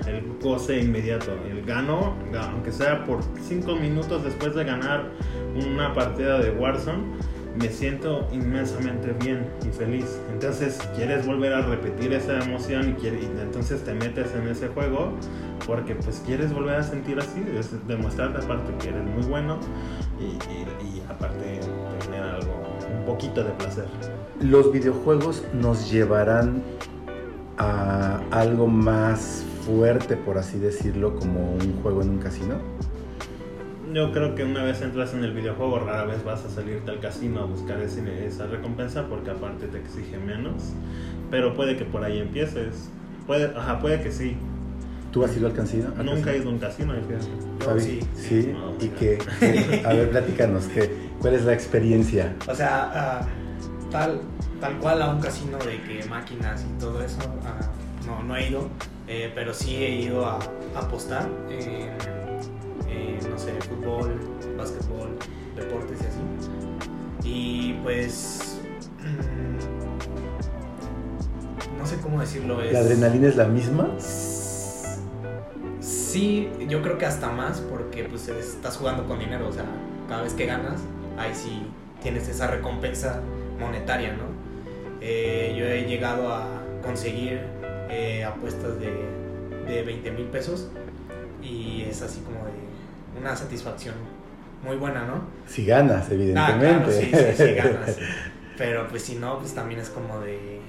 el, 0.07 0.23
goce 0.41 0.79
inmediato, 0.79 1.31
el 1.49 1.63
gano, 1.65 2.15
aunque 2.51 2.71
sea 2.71 3.05
por 3.05 3.21
5 3.47 3.75
minutos 3.77 4.23
después 4.23 4.53
de 4.53 4.65
ganar 4.65 5.05
una 5.55 5.93
partida 5.93 6.39
de 6.39 6.51
Warzone, 6.51 7.03
me 7.59 7.69
siento 7.69 8.27
inmensamente 8.31 9.13
bien 9.23 9.45
y 9.67 9.69
feliz. 9.71 10.19
Entonces 10.31 10.79
quieres 10.95 11.25
volver 11.25 11.53
a 11.53 11.61
repetir 11.61 12.13
esa 12.13 12.39
emoción 12.39 12.95
y, 13.01 13.05
entonces 13.41 13.83
te 13.83 13.93
metes 13.93 14.33
en 14.35 14.47
ese 14.47 14.67
juego 14.69 15.11
porque 15.67 15.95
pues 15.95 16.21
quieres 16.25 16.51
volver 16.53 16.75
a 16.75 16.83
sentir 16.83 17.19
así, 17.19 17.43
es 17.57 17.69
demostrarte 17.87 18.43
aparte 18.43 18.73
que 18.79 18.89
eres 18.89 19.03
muy 19.03 19.23
bueno 19.23 19.57
y, 20.19 20.23
y- 20.25 20.97
y 20.97 21.03
aparte 21.09 21.59
tener 22.05 22.23
algo, 22.23 22.63
un 22.99 23.05
poquito 23.05 23.43
de 23.43 23.51
placer. 23.51 23.85
¿Los 24.41 24.71
videojuegos 24.71 25.43
nos 25.53 25.91
llevarán 25.91 26.63
a 27.57 28.19
algo 28.31 28.67
más 28.67 29.45
fuerte, 29.65 30.17
por 30.17 30.37
así 30.37 30.57
decirlo, 30.59 31.15
como 31.15 31.53
un 31.53 31.79
juego 31.81 32.01
en 32.01 32.09
un 32.09 32.17
casino? 32.17 32.55
Yo 33.93 34.11
creo 34.11 34.33
que 34.33 34.43
una 34.43 34.63
vez 34.63 34.81
entras 34.81 35.13
en 35.13 35.23
el 35.23 35.33
videojuego 35.33 35.79
rara 35.79 36.05
vez 36.05 36.23
vas 36.23 36.43
a 36.45 36.49
salirte 36.49 36.89
al 36.89 36.99
casino 36.99 37.41
a 37.41 37.45
buscar 37.45 37.79
ese- 37.81 38.25
esa 38.25 38.47
recompensa 38.47 39.07
porque 39.07 39.29
aparte 39.31 39.67
te 39.67 39.77
exige 39.77 40.17
menos, 40.17 40.63
pero 41.29 41.53
puede 41.53 41.77
que 41.77 41.85
por 41.85 42.03
ahí 42.03 42.19
empieces. 42.19 42.89
Puede, 43.27 43.55
ajá, 43.55 43.79
puede 43.79 44.01
que 44.01 44.11
sí. 44.11 44.35
¿Tú 45.11 45.23
has 45.23 45.37
ido 45.37 45.45
al 45.47 45.53
casino? 45.53 45.89
al 45.95 46.05
Nunca 46.07 46.31
he 46.33 46.37
ido 46.39 46.49
a 46.49 46.53
un 46.53 46.57
casino, 46.59 46.93
Fabi, 47.59 47.81
sí. 47.81 47.99
sí. 48.15 48.53
No, 48.53 48.73
¿Y 48.83 48.89
qué? 48.89 49.19
qué? 49.39 49.83
A 49.85 49.93
ver, 49.93 50.09
platícanos, 50.09 50.65
¿qué, 50.65 50.89
¿cuál 51.19 51.35
es 51.35 51.45
la 51.45 51.53
experiencia? 51.53 52.33
O 52.49 52.55
sea, 52.55 52.89
ah, 53.21 53.27
tal, 53.91 54.21
tal 54.59 54.77
cual 54.79 55.03
a 55.03 55.09
un 55.13 55.21
casino 55.21 55.59
de 55.59 55.79
que 55.83 56.03
máquinas 56.09 56.65
y 56.67 56.79
todo 56.79 57.03
eso, 57.03 57.19
ah, 57.45 57.59
no, 58.07 58.23
no 58.23 58.35
he 58.35 58.49
ido, 58.49 58.69
eh, 59.07 59.31
pero 59.35 59.53
sí 59.53 59.75
he 59.75 60.01
ido 60.01 60.25
a, 60.25 60.39
a 60.75 60.79
apostar 60.79 61.27
en, 61.51 62.22
en, 62.93 63.29
no 63.29 63.37
sé, 63.37 63.51
fútbol, 63.61 64.19
básquetbol, 64.57 65.17
deportes 65.55 65.99
y 66.01 66.05
así. 66.05 66.19
Y 67.23 67.73
pues... 67.83 68.59
mm, 68.99 69.57
no 71.79 71.85
sé 71.85 71.97
cómo 72.01 72.19
decirlo. 72.19 72.61
Es, 72.61 72.73
¿La 72.73 72.79
adrenalina 72.79 73.27
es 73.27 73.35
la 73.35 73.45
misma? 73.45 73.89
Sí, 75.79 76.49
yo 76.69 76.81
creo 76.81 76.97
que 76.97 77.05
hasta 77.05 77.31
más 77.31 77.59
porque 77.59 78.03
pues 78.03 78.27
estás 78.27 78.77
jugando 78.77 79.05
con 79.07 79.19
dinero, 79.19 79.47
o 79.47 79.51
sea, 79.51 79.65
cada 80.07 80.21
vez 80.21 80.33
que 80.33 80.45
ganas, 80.45 80.79
ahí 81.17 81.31
sí 81.33 81.63
tienes 82.01 82.27
esa 82.27 82.47
recompensa 82.47 83.19
monetaria, 83.59 84.13
¿no? 84.13 84.25
Eh, 85.01 85.55
yo 85.57 85.65
he 85.65 85.85
llegado 85.85 86.31
a 86.33 86.47
conseguir 86.83 87.41
eh, 87.89 88.23
apuestas 88.23 88.79
de, 88.79 88.91
de 89.67 89.83
20 89.83 90.11
mil 90.11 90.25
pesos 90.27 90.67
y 91.41 91.83
es 91.89 92.01
así 92.01 92.21
como 92.21 92.42
una 93.19 93.35
satisfacción 93.35 93.95
muy 94.65 94.77
buena, 94.77 95.05
¿no? 95.05 95.21
Si 95.47 95.65
ganas, 95.65 96.05
Ah, 96.09 96.13
evidentemente. 96.13 96.65
claro, 96.67 96.91
sí, 96.91 97.09
sí, 97.11 97.43
sí, 97.45 97.53
ganas. 97.55 97.97
Pero 98.57 98.87
pues 98.87 99.01
si 99.03 99.15
no, 99.15 99.39
pues 99.39 99.53
también 99.53 99.79
es 99.79 99.89
como 99.89 100.19
de, 100.19 100.59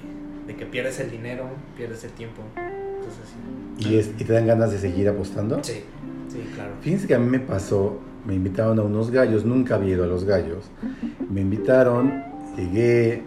de 0.47 0.55
que 0.55 0.65
pierdes 0.65 0.99
el 0.99 1.11
dinero, 1.11 1.45
pierdes 1.77 2.03
el 2.03 2.11
tiempo. 2.11 2.41
Entonces 2.57 3.23
sí. 3.79 3.89
¿Y, 3.89 3.97
es- 3.97 4.09
¿Y 4.19 4.23
te 4.23 4.33
dan 4.33 4.47
ganas 4.47 4.71
de 4.71 4.79
seguir 4.79 5.07
apostando? 5.07 5.63
Sí, 5.63 5.83
sí, 6.29 6.39
claro. 6.53 6.71
Fíjense 6.81 7.07
que 7.07 7.15
a 7.15 7.19
mí 7.19 7.27
me 7.27 7.39
pasó, 7.39 7.99
me 8.25 8.33
invitaron 8.33 8.79
a 8.79 8.83
unos 8.83 9.11
gallos, 9.11 9.45
nunca 9.45 9.75
había 9.75 9.93
ido 9.95 10.03
a 10.03 10.07
los 10.07 10.23
gallos. 10.25 10.65
Me 11.29 11.41
invitaron, 11.41 12.23
llegué, 12.57 13.23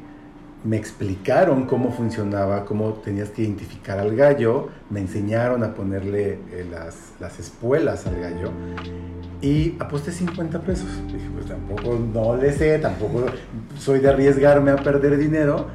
me 0.69 0.77
explicaron 0.77 1.65
cómo 1.65 1.91
funcionaba, 1.91 2.67
cómo 2.67 2.93
tenías 2.93 3.31
que 3.31 3.41
identificar 3.41 3.99
al 3.99 4.15
gallo, 4.15 4.69
me 4.91 5.01
enseñaron 5.01 5.65
a 5.65 5.73
ponerle 5.73 6.33
eh, 6.51 6.67
las, 6.71 7.13
las 7.21 7.41
espuelas 7.41 8.07
al 8.07 8.21
gallo 8.21 8.51
y 9.41 9.77
aposté 9.79 10.13
50 10.13 10.61
pesos. 10.61 10.89
Dije, 11.07 11.27
pues 11.33 11.47
tampoco 11.47 11.99
no 12.13 12.37
le 12.37 12.53
sé, 12.53 12.79
tampoco 12.81 13.25
soy 13.79 14.01
de 14.01 14.11
arriesgarme 14.11 14.71
a 14.71 14.77
perder 14.77 15.17
dinero. 15.17 15.69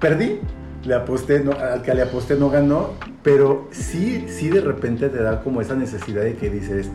Perdí, 0.00 0.40
le 0.84 0.94
aposté, 0.94 1.38
no, 1.38 1.52
al 1.52 1.82
que 1.82 1.94
le 1.94 2.02
aposté 2.02 2.34
no 2.34 2.50
ganó, 2.50 2.94
pero 3.22 3.68
sí, 3.70 4.26
sí 4.26 4.48
de 4.48 4.60
repente 4.60 5.08
te 5.08 5.22
da 5.22 5.40
como 5.44 5.60
esa 5.60 5.76
necesidad 5.76 6.22
de 6.22 6.34
que 6.34 6.50
dices, 6.50 6.90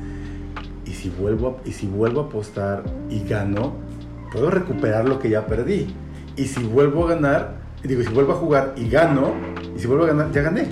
y 0.85 0.91
si 0.91 1.09
vuelvo 1.09 1.61
y 1.63 1.71
si 1.71 1.87
vuelvo 1.87 2.19
a 2.19 2.23
apostar 2.25 2.83
y 3.09 3.23
gano, 3.23 3.75
puedo 4.33 4.49
recuperar 4.49 5.07
lo 5.07 5.17
que 5.19 5.29
ya 5.29 5.47
perdí. 5.47 5.95
Y 6.37 6.45
si 6.45 6.63
vuelvo 6.63 7.05
a 7.07 7.15
ganar, 7.15 7.55
digo, 7.83 8.01
si 8.03 8.09
vuelvo 8.09 8.33
a 8.33 8.35
jugar 8.35 8.73
y 8.77 8.87
gano, 8.89 9.33
y 9.75 9.79
si 9.79 9.87
vuelvo 9.87 10.05
a 10.05 10.07
ganar, 10.07 10.31
ya 10.31 10.41
gané. 10.43 10.67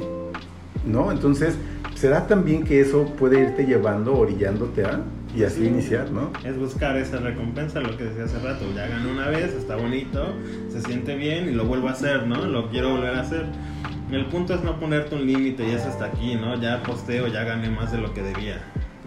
¿No? 0.86 1.12
Entonces, 1.12 1.58
¿será 1.96 2.28
también 2.28 2.64
que 2.64 2.80
eso 2.80 3.06
puede 3.18 3.42
irte 3.42 3.66
llevando, 3.66 4.16
orillándote 4.16 4.86
a 4.86 5.02
y 5.36 5.44
así 5.44 5.62
Sí. 5.62 5.66
iniciar, 5.68 6.12
¿no? 6.12 6.32
Es 6.46 6.58
buscar 6.58 6.96
esa 6.96 7.18
recompensa, 7.18 7.82
lo 7.82 7.98
que 7.98 8.06
decía 8.06 8.24
hace 8.24 8.40
rato. 8.40 8.64
Ya 8.74 8.88
gané 8.88 9.12
una 9.12 9.28
vez, 9.28 9.54
está 9.54 9.76
bonito, 9.76 10.34
se 10.70 10.82
siente 10.82 11.16
bien 11.16 11.50
y 11.50 11.52
lo 11.52 11.66
vuelvo 11.66 11.90
a 11.90 11.92
hacer, 11.92 12.26
¿no? 12.26 12.46
Lo 12.46 12.70
quiero 12.70 12.92
volver 12.92 13.16
a 13.16 13.22
hacer. 13.22 13.46
El 14.12 14.28
punto 14.28 14.54
es 14.54 14.64
no 14.64 14.80
ponerte 14.80 15.16
un 15.16 15.26
límite 15.26 15.68
y 15.68 15.72
es 15.72 15.82
hasta 15.82 16.06
aquí, 16.06 16.36
¿no? 16.36 16.56
Ya 16.62 16.76
aposté 16.76 17.20
o 17.22 17.28
ya 17.28 17.44
gané 17.44 17.70
más 17.70 17.92
de 17.92 17.98
lo 17.98 18.14
que 18.14 18.22
debía. 18.22 18.62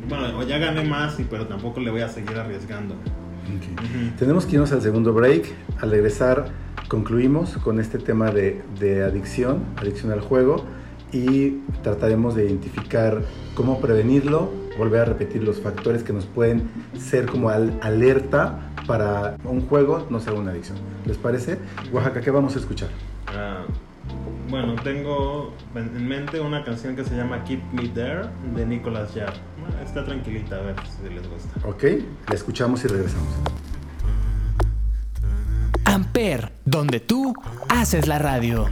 Bueno, 0.09 0.38
o 0.38 0.42
ya 0.42 0.59
gané 0.59 0.85
más, 0.85 1.16
pero 1.31 1.47
tampoco 1.47 1.81
le 1.81 1.90
voy 1.90 2.03
a 2.03 2.09
seguir 2.09 2.37
arriesgando. 2.37 2.94
Tenemos 4.19 4.47
que 4.47 4.55
irnos 4.57 4.73
al 4.73 4.83
segundo 4.83 5.13
break. 5.13 5.47
Al 5.81 5.91
regresar 5.91 6.47
concluimos 6.89 7.57
con 7.59 7.81
este 7.81 7.99
tema 7.99 8.31
de, 8.31 8.63
de 8.79 9.05
adicción, 9.05 9.63
adicción 9.77 10.13
al 10.13 10.21
juego, 10.21 10.65
y 11.13 11.59
trataremos 11.83 12.35
de 12.35 12.45
identificar 12.47 13.23
cómo 13.55 13.81
prevenirlo, 13.81 14.51
volver 14.77 15.01
a 15.01 15.05
repetir 15.07 15.43
los 15.43 15.61
factores 15.61 16.03
que 16.03 16.13
nos 16.13 16.27
pueden 16.27 16.69
ser 16.99 17.27
como 17.27 17.49
al- 17.49 17.79
alerta 17.83 18.59
para 18.87 19.37
un 19.45 19.63
juego 19.63 20.07
no 20.11 20.21
sea 20.21 20.33
una 20.35 20.51
adicción. 20.51 20.79
¿Les 21.07 21.17
parece? 21.17 21.59
Oaxaca, 21.93 22.21
¿qué 22.21 22.31
vamos 22.31 22.57
a 22.57 22.59
escuchar? 22.59 22.89
Ah, 23.29 23.65
bueno, 24.51 24.75
tengo 24.83 25.53
en 25.75 25.95
en 25.97 26.09
mente 26.09 26.41
una 26.41 26.65
canción 26.65 26.97
que 26.97 27.05
se 27.05 27.15
llama 27.17 27.45
Keep 27.45 27.61
Me 27.73 27.89
There 27.89 28.29
de 28.55 28.65
Nicolas 28.67 29.11
Jarre. 29.15 29.37
Está 29.85 30.05
tranquilita, 30.05 30.57
a 30.57 30.61
ver 30.61 30.77
si 30.85 31.15
les 31.15 31.29
gusta. 31.29 31.69
¿Ok? 31.69 31.85
La 32.29 32.35
escuchamos 32.35 32.85
y 32.85 32.89
regresamos. 32.89 33.29
Amper, 35.85 36.53
donde 36.65 37.01
tú 37.01 37.35
haces 37.69 38.07
la 38.07 38.19
radio. 38.19 38.67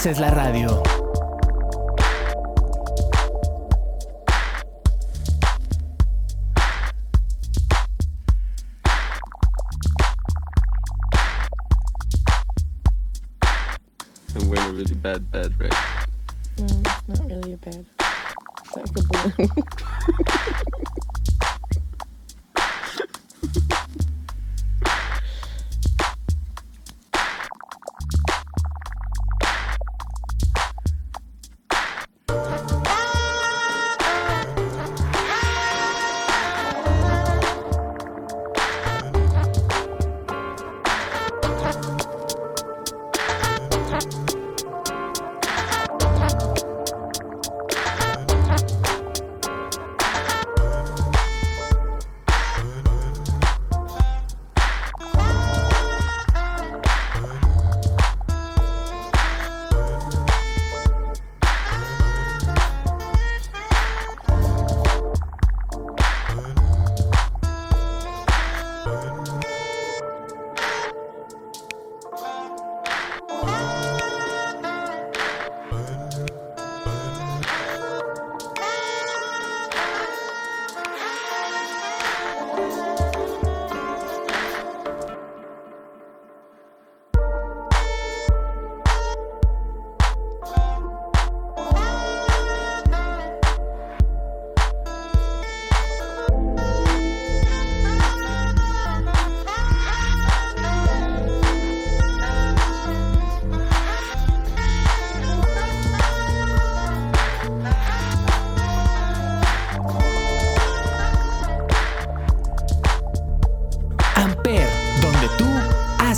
Haces 0.00 0.18
la 0.18 0.30
radio. 0.30 0.89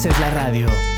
Haces 0.03 0.19
la 0.19 0.31
radio. 0.31 0.92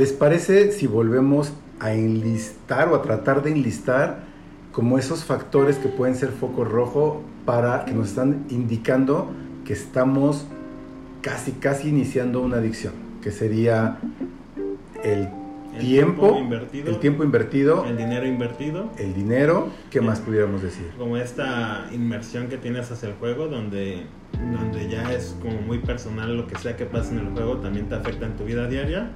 ¿Les 0.00 0.14
parece 0.14 0.72
si 0.72 0.86
volvemos 0.86 1.52
a 1.78 1.92
enlistar 1.92 2.88
o 2.88 2.94
a 2.94 3.02
tratar 3.02 3.42
de 3.42 3.50
enlistar 3.50 4.20
como 4.72 4.96
esos 4.96 5.24
factores 5.26 5.76
que 5.76 5.88
pueden 5.90 6.14
ser 6.16 6.30
foco 6.30 6.64
rojo 6.64 7.20
para 7.44 7.84
que 7.84 7.92
nos 7.92 8.08
están 8.08 8.46
indicando 8.48 9.30
que 9.66 9.74
estamos 9.74 10.46
casi 11.20 11.52
casi 11.52 11.90
iniciando 11.90 12.40
una 12.40 12.56
adicción, 12.56 12.94
que 13.22 13.30
sería 13.30 13.98
el, 15.04 15.28
El 15.74 15.80
tiempo, 15.80 16.22
tiempo 16.28 16.38
invertido. 16.40 16.88
el 16.88 16.98
tiempo 16.98 17.22
invertido, 17.24 17.84
El 17.84 17.98
dinero 17.98 18.26
invertido, 18.26 18.90
el 18.96 19.12
dinero, 19.12 19.68
¿qué 19.90 19.98
El- 19.98 20.06
más 20.06 20.20
pudiéramos 20.20 20.62
decir? 20.62 20.86
como 20.96 21.18
esta 21.18 21.88
inmersión 21.92 22.48
que 22.48 22.56
tienes 22.56 22.90
hacia 22.90 23.10
el 23.10 23.16
juego, 23.16 23.48
donde, 23.48 24.04
donde 24.32 24.88
ya 24.88 25.12
es 25.12 25.36
como 25.42 25.60
muy 25.60 25.76
personal 25.80 26.38
lo 26.38 26.46
que 26.46 26.56
sea 26.58 26.74
que 26.74 26.86
pase 26.86 27.12
en 27.12 27.18
el 27.18 27.28
juego, 27.34 27.58
también 27.58 27.86
te 27.90 27.96
afecta 27.96 28.24
en 28.24 28.38
tu 28.38 28.44
vida 28.44 28.66
diaria. 28.66 29.10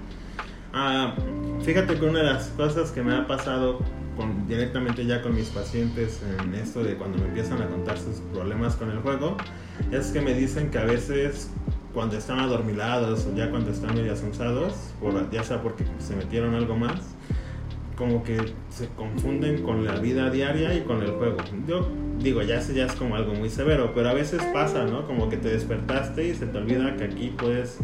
Ah, 0.76 1.14
fíjate 1.62 1.96
que 1.98 2.04
una 2.04 2.18
de 2.18 2.24
las 2.24 2.48
cosas 2.48 2.90
que 2.90 3.00
me 3.00 3.14
ha 3.14 3.28
pasado 3.28 3.78
con, 4.16 4.48
directamente 4.48 5.06
ya 5.06 5.22
con 5.22 5.34
mis 5.34 5.48
pacientes 5.48 6.20
en 6.40 6.52
esto 6.54 6.82
de 6.82 6.96
cuando 6.96 7.18
me 7.18 7.26
empiezan 7.26 7.62
a 7.62 7.68
contar 7.68 7.96
sus 7.96 8.16
problemas 8.32 8.74
con 8.74 8.90
el 8.90 8.98
juego, 8.98 9.36
es 9.92 10.08
que 10.08 10.20
me 10.20 10.34
dicen 10.34 10.72
que 10.72 10.78
a 10.78 10.84
veces 10.84 11.50
cuando 11.92 12.16
están 12.16 12.40
adormilados 12.40 13.24
o 13.26 13.36
ya 13.36 13.50
cuando 13.50 13.70
están 13.70 13.94
medio 13.94 14.12
asustados, 14.12 14.72
por, 15.00 15.30
ya 15.30 15.44
sea 15.44 15.62
porque 15.62 15.84
se 16.00 16.16
metieron 16.16 16.56
algo 16.56 16.76
más, 16.76 17.00
como 17.96 18.24
que 18.24 18.36
se 18.68 18.88
confunden 18.96 19.62
con 19.62 19.84
la 19.84 19.94
vida 20.00 20.28
diaria 20.30 20.74
y 20.74 20.80
con 20.80 21.02
el 21.02 21.12
juego. 21.12 21.36
Yo 21.68 21.88
digo, 22.18 22.42
ya, 22.42 22.60
sé, 22.60 22.74
ya 22.74 22.86
es 22.86 22.94
como 22.94 23.14
algo 23.14 23.34
muy 23.34 23.48
severo, 23.48 23.92
pero 23.94 24.08
a 24.08 24.14
veces 24.14 24.42
pasa, 24.52 24.84
¿no? 24.84 25.06
Como 25.06 25.28
que 25.28 25.36
te 25.36 25.48
despertaste 25.48 26.26
y 26.26 26.34
se 26.34 26.46
te 26.46 26.58
olvida 26.58 26.96
que 26.96 27.04
aquí 27.04 27.32
puedes, 27.36 27.78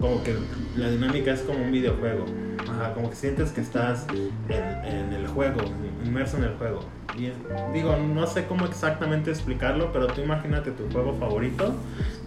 como 0.00 0.22
que 0.22 0.34
la 0.76 0.90
dinámica 0.90 1.32
es 1.32 1.40
como 1.42 1.62
un 1.62 1.72
videojuego. 1.72 2.24
Ajá, 2.68 2.94
como 2.94 3.10
que 3.10 3.16
sientes 3.16 3.52
que 3.52 3.60
estás 3.60 4.06
en 4.48 5.12
el 5.12 5.26
juego, 5.28 5.60
inmerso 6.04 6.38
en 6.38 6.44
el 6.44 6.54
juego. 6.56 6.80
Y 7.18 7.26
es- 7.26 7.34
digo, 7.72 7.96
no 7.96 8.26
sé 8.26 8.44
cómo 8.46 8.64
exactamente 8.66 9.30
explicarlo, 9.30 9.92
pero 9.92 10.06
tú 10.08 10.20
imagínate 10.22 10.70
tu 10.72 10.88
juego 10.90 11.14
favorito 11.14 11.72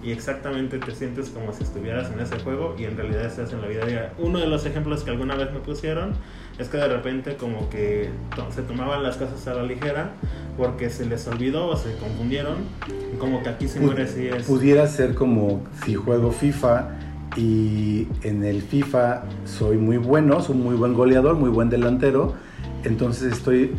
y 0.04 0.12
exactamente 0.12 0.78
te 0.80 0.92
sientes 0.96 1.30
como 1.30 1.52
si 1.54 1.64
estuvieras 1.64 2.12
en 2.12 2.20
ese 2.20 2.40
juego 2.40 2.76
y 2.80 2.86
en 2.86 2.96
realidad 2.96 3.26
estás 3.26 3.52
en 3.52 3.62
la 3.62 3.68
vida 3.68 3.86
diaria. 3.86 4.14
Uno 4.18 4.40
de 4.40 4.48
los 4.48 4.66
ejemplos 4.66 5.04
que 5.04 5.10
alguna 5.12 5.36
vez 5.36 5.52
me 5.52 5.60
pusieron 5.60 6.14
es 6.58 6.70
que 6.70 6.78
de 6.78 6.88
repente 6.88 7.36
como 7.36 7.70
que 7.70 8.10
se 8.56 8.62
tomaban 8.62 9.04
las 9.04 9.18
cosas 9.18 9.46
a 9.48 9.54
la 9.54 9.64
ligera 9.64 10.12
porque 10.58 10.90
se 10.90 11.06
les 11.06 11.28
olvidó 11.28 11.68
o 11.68 11.76
se 11.76 11.96
confundieron. 11.98 12.56
Como 13.20 13.44
que 13.44 13.50
aquí 13.50 13.68
se 13.68 13.80
muere 13.80 14.08
si 14.08 14.28
es... 14.28 14.46
Pudiera 14.46 14.88
ser 14.88 15.14
como 15.16 15.62
si 15.86 15.96
juego 15.96 16.32
FIFA 16.32 16.90
y 17.36 18.08
en 18.24 18.44
el 18.44 18.62
FIFA 18.62 19.24
soy 19.46 19.78
muy 19.78 19.98
bueno, 19.98 20.42
soy 20.42 20.56
muy 20.56 20.76
buen 20.76 20.94
goleador, 20.94 21.36
muy 21.36 21.50
buen 21.50 21.70
delantero, 21.70 22.34
entonces 22.84 23.34
estoy 23.34 23.74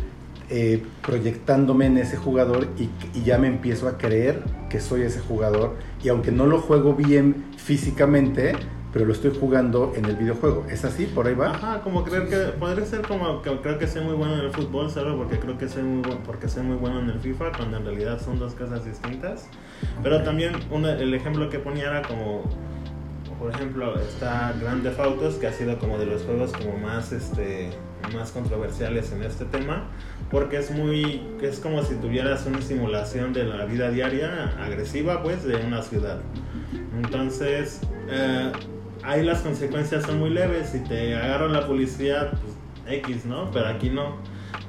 eh, 0.49 0.83
proyectándome 1.05 1.85
en 1.85 1.97
ese 1.97 2.17
jugador 2.17 2.67
y, 2.77 2.89
y 3.17 3.23
ya 3.23 3.37
me 3.37 3.47
empiezo 3.47 3.87
a 3.87 3.97
creer 3.97 4.41
que 4.69 4.79
soy 4.79 5.01
ese 5.03 5.19
jugador 5.19 5.75
y 6.03 6.09
aunque 6.09 6.31
no 6.31 6.45
lo 6.47 6.59
juego 6.59 6.93
bien 6.95 7.45
físicamente, 7.57 8.53
pero 8.91 9.05
lo 9.05 9.13
estoy 9.13 9.31
jugando 9.39 9.93
en 9.95 10.05
el 10.05 10.15
videojuego. 10.15 10.65
¿Es 10.69 10.83
así? 10.83 11.05
¿Por 11.05 11.27
ahí 11.27 11.35
va? 11.35 11.51
Ajá, 11.51 11.81
como 11.81 12.03
creer 12.03 12.27
que 12.27 12.35
podría 12.59 12.85
ser 12.85 13.01
como 13.03 13.41
que 13.43 13.55
creo 13.61 13.77
que 13.77 13.87
soy 13.87 14.03
muy 14.03 14.15
bueno 14.15 14.33
en 14.33 14.39
el 14.41 14.51
fútbol 14.51 14.89
solo 14.89 15.15
porque 15.15 15.37
creo 15.37 15.57
que 15.57 15.67
soy 15.69 15.83
muy 15.83 16.01
bueno, 16.01 16.21
porque 16.25 16.47
soy 16.49 16.63
muy 16.63 16.75
bueno 16.77 16.99
en 16.99 17.09
el 17.11 17.19
FIFA 17.19 17.51
cuando 17.55 17.77
en 17.77 17.85
realidad 17.85 18.19
son 18.19 18.39
dos 18.39 18.55
cosas 18.55 18.83
distintas. 18.85 19.47
Pero 20.01 20.23
también 20.23 20.53
una- 20.71 20.93
el 20.93 21.13
ejemplo 21.13 21.49
que 21.49 21.59
ponía 21.59 21.85
era 21.89 22.01
como 22.01 22.43
por 23.39 23.51
ejemplo, 23.51 23.97
está 23.99 24.53
Grand 24.59 24.83
Theft 24.83 24.99
Autos, 24.99 25.35
que 25.35 25.47
ha 25.47 25.53
sido 25.53 25.79
como 25.79 25.97
de 25.97 26.05
los 26.05 26.23
juegos 26.23 26.51
como 26.51 26.77
más 26.77 27.11
este 27.11 27.69
más 28.13 28.31
controversiales 28.31 29.11
en 29.11 29.23
este 29.23 29.45
tema, 29.45 29.87
porque 30.29 30.57
es 30.57 30.71
muy 30.71 31.21
es 31.41 31.59
como 31.59 31.81
si 31.83 31.95
tuvieras 31.95 32.45
una 32.45 32.61
simulación 32.61 33.33
de 33.33 33.45
la 33.45 33.65
vida 33.65 33.89
diaria 33.91 34.55
agresiva 34.59 35.23
pues 35.23 35.43
de 35.43 35.55
una 35.55 35.81
ciudad. 35.81 36.19
Entonces, 36.97 37.81
eh, 38.09 38.51
ahí 39.03 39.23
las 39.23 39.39
consecuencias 39.41 40.05
son 40.05 40.19
muy 40.19 40.31
leves. 40.31 40.69
Si 40.69 40.79
te 40.79 41.15
agarran 41.15 41.53
la 41.53 41.65
policía, 41.65 42.31
pues 42.31 42.97
X, 42.99 43.25
¿no? 43.25 43.49
Pero 43.51 43.67
aquí 43.67 43.89
no. 43.89 44.17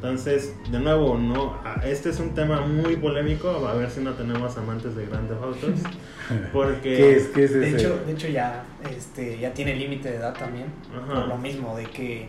Entonces, 0.02 0.54
de 0.70 0.78
nuevo, 0.80 1.18
no, 1.18 1.58
a- 1.62 1.82
este 1.84 2.08
es 2.08 2.18
un 2.20 2.30
tema 2.34 2.62
muy 2.62 2.96
polémico, 2.96 3.50
a 3.50 3.74
ver 3.74 3.90
si 3.90 4.00
no 4.00 4.14
tenemos 4.14 4.56
amantes 4.56 4.96
de 4.96 5.04
Grand 5.04 5.28
Theft 5.28 5.42
Autos, 5.42 5.80
porque... 6.54 6.96
¿Qué 6.96 7.16
es, 7.16 7.26
qué 7.28 7.44
es 7.44 7.52
De 7.52 7.68
hecho, 7.68 7.98
de 8.06 8.12
hecho 8.12 8.28
ya, 8.28 8.64
este, 8.96 9.38
ya 9.38 9.52
tiene 9.52 9.74
límite 9.76 10.10
de 10.10 10.16
edad 10.16 10.32
también. 10.32 10.68
Ajá. 10.90 11.20
Por 11.20 11.28
lo 11.28 11.36
mismo, 11.36 11.76
de 11.76 11.84
que 11.84 12.28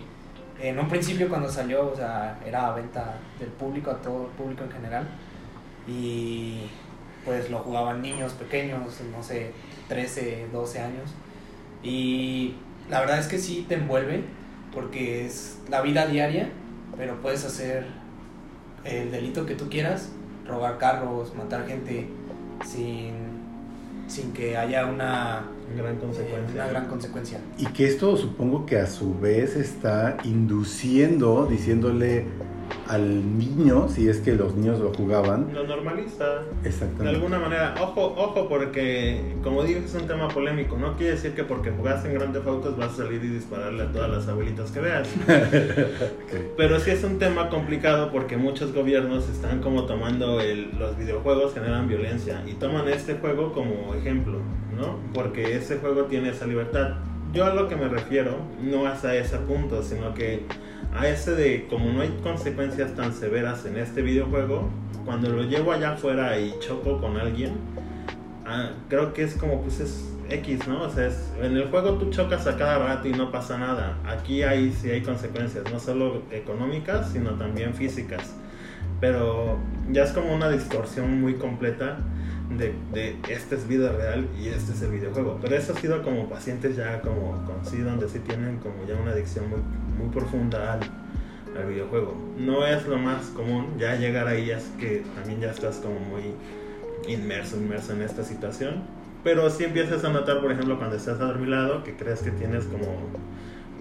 en 0.60 0.80
un 0.80 0.90
principio 0.90 1.30
cuando 1.30 1.50
salió, 1.50 1.90
o 1.92 1.96
sea, 1.96 2.38
era 2.46 2.68
a 2.68 2.76
venta 2.76 3.18
del 3.40 3.50
público, 3.50 3.90
a 3.92 4.02
todo 4.02 4.26
el 4.26 4.32
público 4.32 4.66
en 4.66 4.72
general. 4.72 5.08
Y 5.88 6.64
pues 7.24 7.50
lo 7.50 7.60
jugaban 7.60 8.02
niños 8.02 8.34
pequeños, 8.34 8.80
no 9.16 9.24
sé, 9.24 9.54
13, 9.88 10.48
12 10.52 10.80
años. 10.82 11.10
Y 11.84 12.56
la 12.90 13.00
verdad 13.00 13.20
es 13.20 13.28
que 13.28 13.38
sí 13.38 13.66
te 13.68 13.76
envuelve, 13.76 14.24
porque 14.74 15.26
es 15.26 15.60
la 15.70 15.82
vida 15.82 16.06
diaria, 16.06 16.50
pero 17.02 17.20
puedes 17.20 17.44
hacer 17.46 17.86
el 18.86 19.10
delito 19.10 19.48
que 19.48 19.56
tú 19.56 19.70
quieras, 19.70 20.10
robar 20.48 20.78
carros, 20.78 21.34
matar 21.34 21.66
gente 21.66 22.08
sin, 22.64 23.14
sin 24.08 24.32
que 24.34 24.56
haya 24.56 24.86
una, 24.86 25.48
gran 25.76 25.96
eh, 25.96 26.00
consecuencia. 26.00 26.54
una 26.54 26.68
gran 26.68 26.86
consecuencia. 26.86 27.40
Y 27.58 27.66
que 27.66 27.88
esto 27.88 28.16
supongo 28.18 28.68
que 28.68 28.78
a 28.78 28.86
su 28.86 29.18
vez 29.18 29.56
está 29.56 30.16
induciendo, 30.24 31.48
diciéndole 31.48 32.28
al 32.88 33.38
niño, 33.38 33.88
si 33.88 34.10
es 34.10 34.20
que 34.20 34.34
los 34.34 34.56
niños 34.56 34.80
lo 34.80 34.94
jugaban, 34.94 35.54
Lo 35.54 35.64
normaliza. 35.66 36.40
De 36.62 36.70
exactamente. 36.70 37.10
alguna 37.16 37.40
manera, 37.40 37.76
ojo, 37.82 38.14
ojo, 38.18 38.50
porque 38.50 39.36
como 39.44 39.64
digo, 39.64 39.80
es 39.80 39.94
un 39.96 40.08
tema 40.08 40.28
polémico. 40.28 40.78
No 40.78 40.98
quiere 40.98 41.14
decir 41.14 41.34
que 41.34 41.44
porque 41.44 41.72
jugaste 41.72 42.10
en 42.10 42.16
Grand 42.16 42.34
Theft 42.34 42.48
Autos 42.48 42.78
vas 42.78 42.94
a 42.94 43.04
salir 43.04 43.24
y 43.24 43.30
dispararle 43.30 43.84
a 43.84 43.92
todas 43.92 44.10
las 44.10 44.28
abuelitas 44.28 44.72
que 44.72 44.80
veas. 44.80 45.08
Ok. 45.32 46.56
Pero 46.58 46.80
sí 46.80 46.92
es 46.92 47.04
un 47.04 47.18
tema 47.20 47.50
complicado 47.50 48.12
porque 48.12 48.38
muchos 48.38 48.74
gobiernos 48.74 49.30
están 49.30 49.62
como 49.62 49.86
tomando 49.86 50.40
el, 50.40 50.78
los 50.78 50.98
videojuegos 50.98 51.54
generan 51.54 51.88
violencia 51.88 52.44
y 52.46 52.54
toman 52.54 52.88
este 52.88 53.16
juego 53.16 53.54
como 53.54 53.94
ejemplo, 53.96 54.40
¿no? 54.78 55.00
Porque 55.14 55.56
ese 55.56 55.78
juego 55.78 56.04
tiene 56.06 56.30
esa 56.30 56.46
libertad. 56.46 56.96
Yo 57.34 57.46
a 57.46 57.54
lo 57.54 57.68
que 57.68 57.76
me 57.76 57.88
refiero 57.88 58.38
no 58.62 58.92
es 58.92 59.04
a 59.06 59.16
ese 59.16 59.38
punto, 59.38 59.82
sino 59.84 60.14
que 60.14 60.46
a 60.96 61.08
ese 61.08 61.36
de 61.36 61.68
como 61.70 61.92
no 61.92 62.02
hay 62.02 62.10
consecuencias 62.24 62.96
tan 62.96 63.14
severas 63.14 63.66
en 63.66 63.78
este 63.78 64.02
videojuego, 64.02 64.70
cuando 65.06 65.30
lo 65.30 65.44
llevo 65.44 65.72
allá 65.72 65.94
afuera 65.94 66.38
y 66.40 66.54
choco 66.60 67.00
con 67.00 67.18
alguien, 67.18 67.54
ah, 68.46 68.70
creo 68.90 69.14
que 69.14 69.24
es 69.24 69.36
como 69.36 69.62
pues 69.62 69.80
es 69.80 70.08
X, 70.30 70.68
¿no? 70.68 70.84
O 70.84 70.90
sea, 70.90 71.08
es- 71.08 71.32
en 71.42 71.58
el 71.58 71.68
juego 71.70 71.94
tú 71.96 72.10
chocas 72.10 72.48
a 72.48 72.56
cada 72.58 72.78
rato 72.80 73.08
y 73.08 73.12
no 73.12 73.32
pasa 73.32 73.58
nada. 73.58 73.98
Aquí 74.06 74.44
hay 74.44 74.72
sí 74.72 74.90
hay 74.90 75.02
consecuencias, 75.02 75.64
no 75.72 75.80
solo 75.80 76.22
económicas, 76.32 77.10
sino 77.12 77.32
también 77.32 77.74
físicas. 77.74 78.34
Pero 79.00 79.58
ya 79.92 80.04
es 80.04 80.12
como 80.12 80.34
una 80.34 80.50
distorsión 80.50 81.20
muy 81.20 81.36
completa 81.36 81.98
de, 82.58 82.74
de 82.94 83.16
este 83.30 83.56
es 83.56 83.68
vida 83.68 83.92
real 83.92 84.28
y 84.40 84.48
este 84.50 84.74
es 84.74 84.82
el 84.82 84.92
videojuego. 84.92 85.40
Pero 85.42 85.56
eso 85.56 85.74
ha 85.74 85.80
sido 85.80 86.02
como 86.04 86.30
pacientes 86.30 86.76
ya 86.76 87.02
como 87.02 87.44
con 87.46 87.66
sí, 87.66 87.80
donde 87.80 88.08
sí 88.10 88.20
tienen 88.20 88.58
como 88.58 88.86
ya 88.88 88.96
una 88.96 89.12
adicción 89.12 89.50
muy, 89.50 89.60
muy 89.98 90.14
profunda 90.14 90.74
al, 90.74 90.80
al 91.58 91.70
videojuego. 91.70 92.16
No 92.38 92.66
es 92.66 92.86
lo 92.88 92.98
más 92.98 93.28
común, 93.28 93.78
ya 93.78 93.96
llegar 93.96 94.28
ahí 94.28 94.52
es 94.52 94.64
que 94.80 95.04
también 95.16 95.42
ya 95.42 95.52
estás 95.52 95.78
como 95.78 96.00
muy 96.00 96.34
inmerso, 97.08 97.58
inmerso 97.58 97.94
en 97.94 98.02
esta 98.02 98.24
situación. 98.24 98.84
Pero 99.24 99.50
sí 99.50 99.66
empiezas 99.66 100.04
a 100.04 100.10
notar, 100.10 100.42
por 100.42 100.52
ejemplo, 100.52 100.78
cuando 100.78 100.96
estás 100.96 101.20
adormilado, 101.20 101.84
que 101.84 101.96
crees 101.96 102.22
que 102.22 102.32
tienes 102.32 102.66
como 102.66 102.88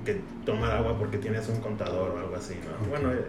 que 0.04 0.20
tomar 0.44 0.72
agua 0.72 0.98
porque 0.98 1.18
tienes 1.18 1.48
un 1.48 1.60
contador 1.60 2.10
o 2.10 2.18
algo 2.18 2.36
así, 2.36 2.54
¿no? 2.54 2.88
Bueno, 2.88 3.12
eh, 3.12 3.24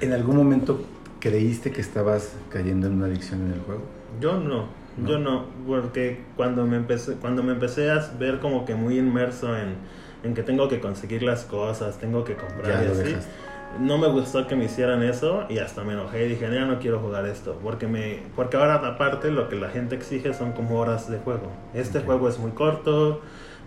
¿En 0.00 0.12
algún 0.12 0.36
momento 0.36 0.84
creíste 1.20 1.70
que 1.70 1.80
estabas 1.80 2.34
cayendo 2.50 2.86
en 2.86 2.94
una 2.94 3.06
adicción 3.06 3.42
en 3.46 3.52
el 3.52 3.60
juego? 3.60 3.82
Yo 4.20 4.38
no, 4.38 4.68
¿No? 4.96 5.08
yo 5.08 5.18
no, 5.18 5.46
porque 5.66 6.22
cuando 6.36 6.66
me 6.66 6.76
empecé, 6.76 7.14
cuando 7.14 7.42
me 7.42 7.52
empecé 7.52 7.90
a 7.90 7.98
ver 8.18 8.38
como 8.38 8.64
que 8.64 8.74
muy 8.74 8.98
inmerso 8.98 9.56
en, 9.56 9.74
en 10.22 10.34
que 10.34 10.42
tengo 10.42 10.68
que 10.68 10.80
conseguir 10.80 11.22
las 11.22 11.44
cosas, 11.44 11.98
tengo 11.98 12.24
que 12.24 12.34
comprar 12.34 12.84
Ya 12.84 12.88
y 12.88 12.92
así, 12.92 13.16
no 13.80 13.98
me 13.98 14.08
gustó 14.08 14.46
que 14.46 14.56
me 14.56 14.66
hicieran 14.66 15.02
eso 15.02 15.46
y 15.48 15.58
hasta 15.58 15.82
me 15.82 15.94
enojé 15.94 16.26
y 16.26 16.28
dije, 16.30 16.48
ya 16.52 16.64
no 16.64 16.78
quiero 16.78 17.00
jugar 17.00 17.26
esto, 17.26 17.58
porque 17.62 17.86
me, 17.86 18.22
porque 18.36 18.56
ahora 18.56 18.74
aparte 18.74 19.30
lo 19.30 19.48
que 19.48 19.56
la 19.56 19.68
gente 19.68 19.96
exige 19.96 20.32
son 20.32 20.52
como 20.52 20.78
horas 20.78 21.10
de 21.10 21.18
juego. 21.18 21.50
Este 21.74 22.00
juego 22.00 22.28
es 22.28 22.38
muy 22.38 22.52
corto, 22.52 23.20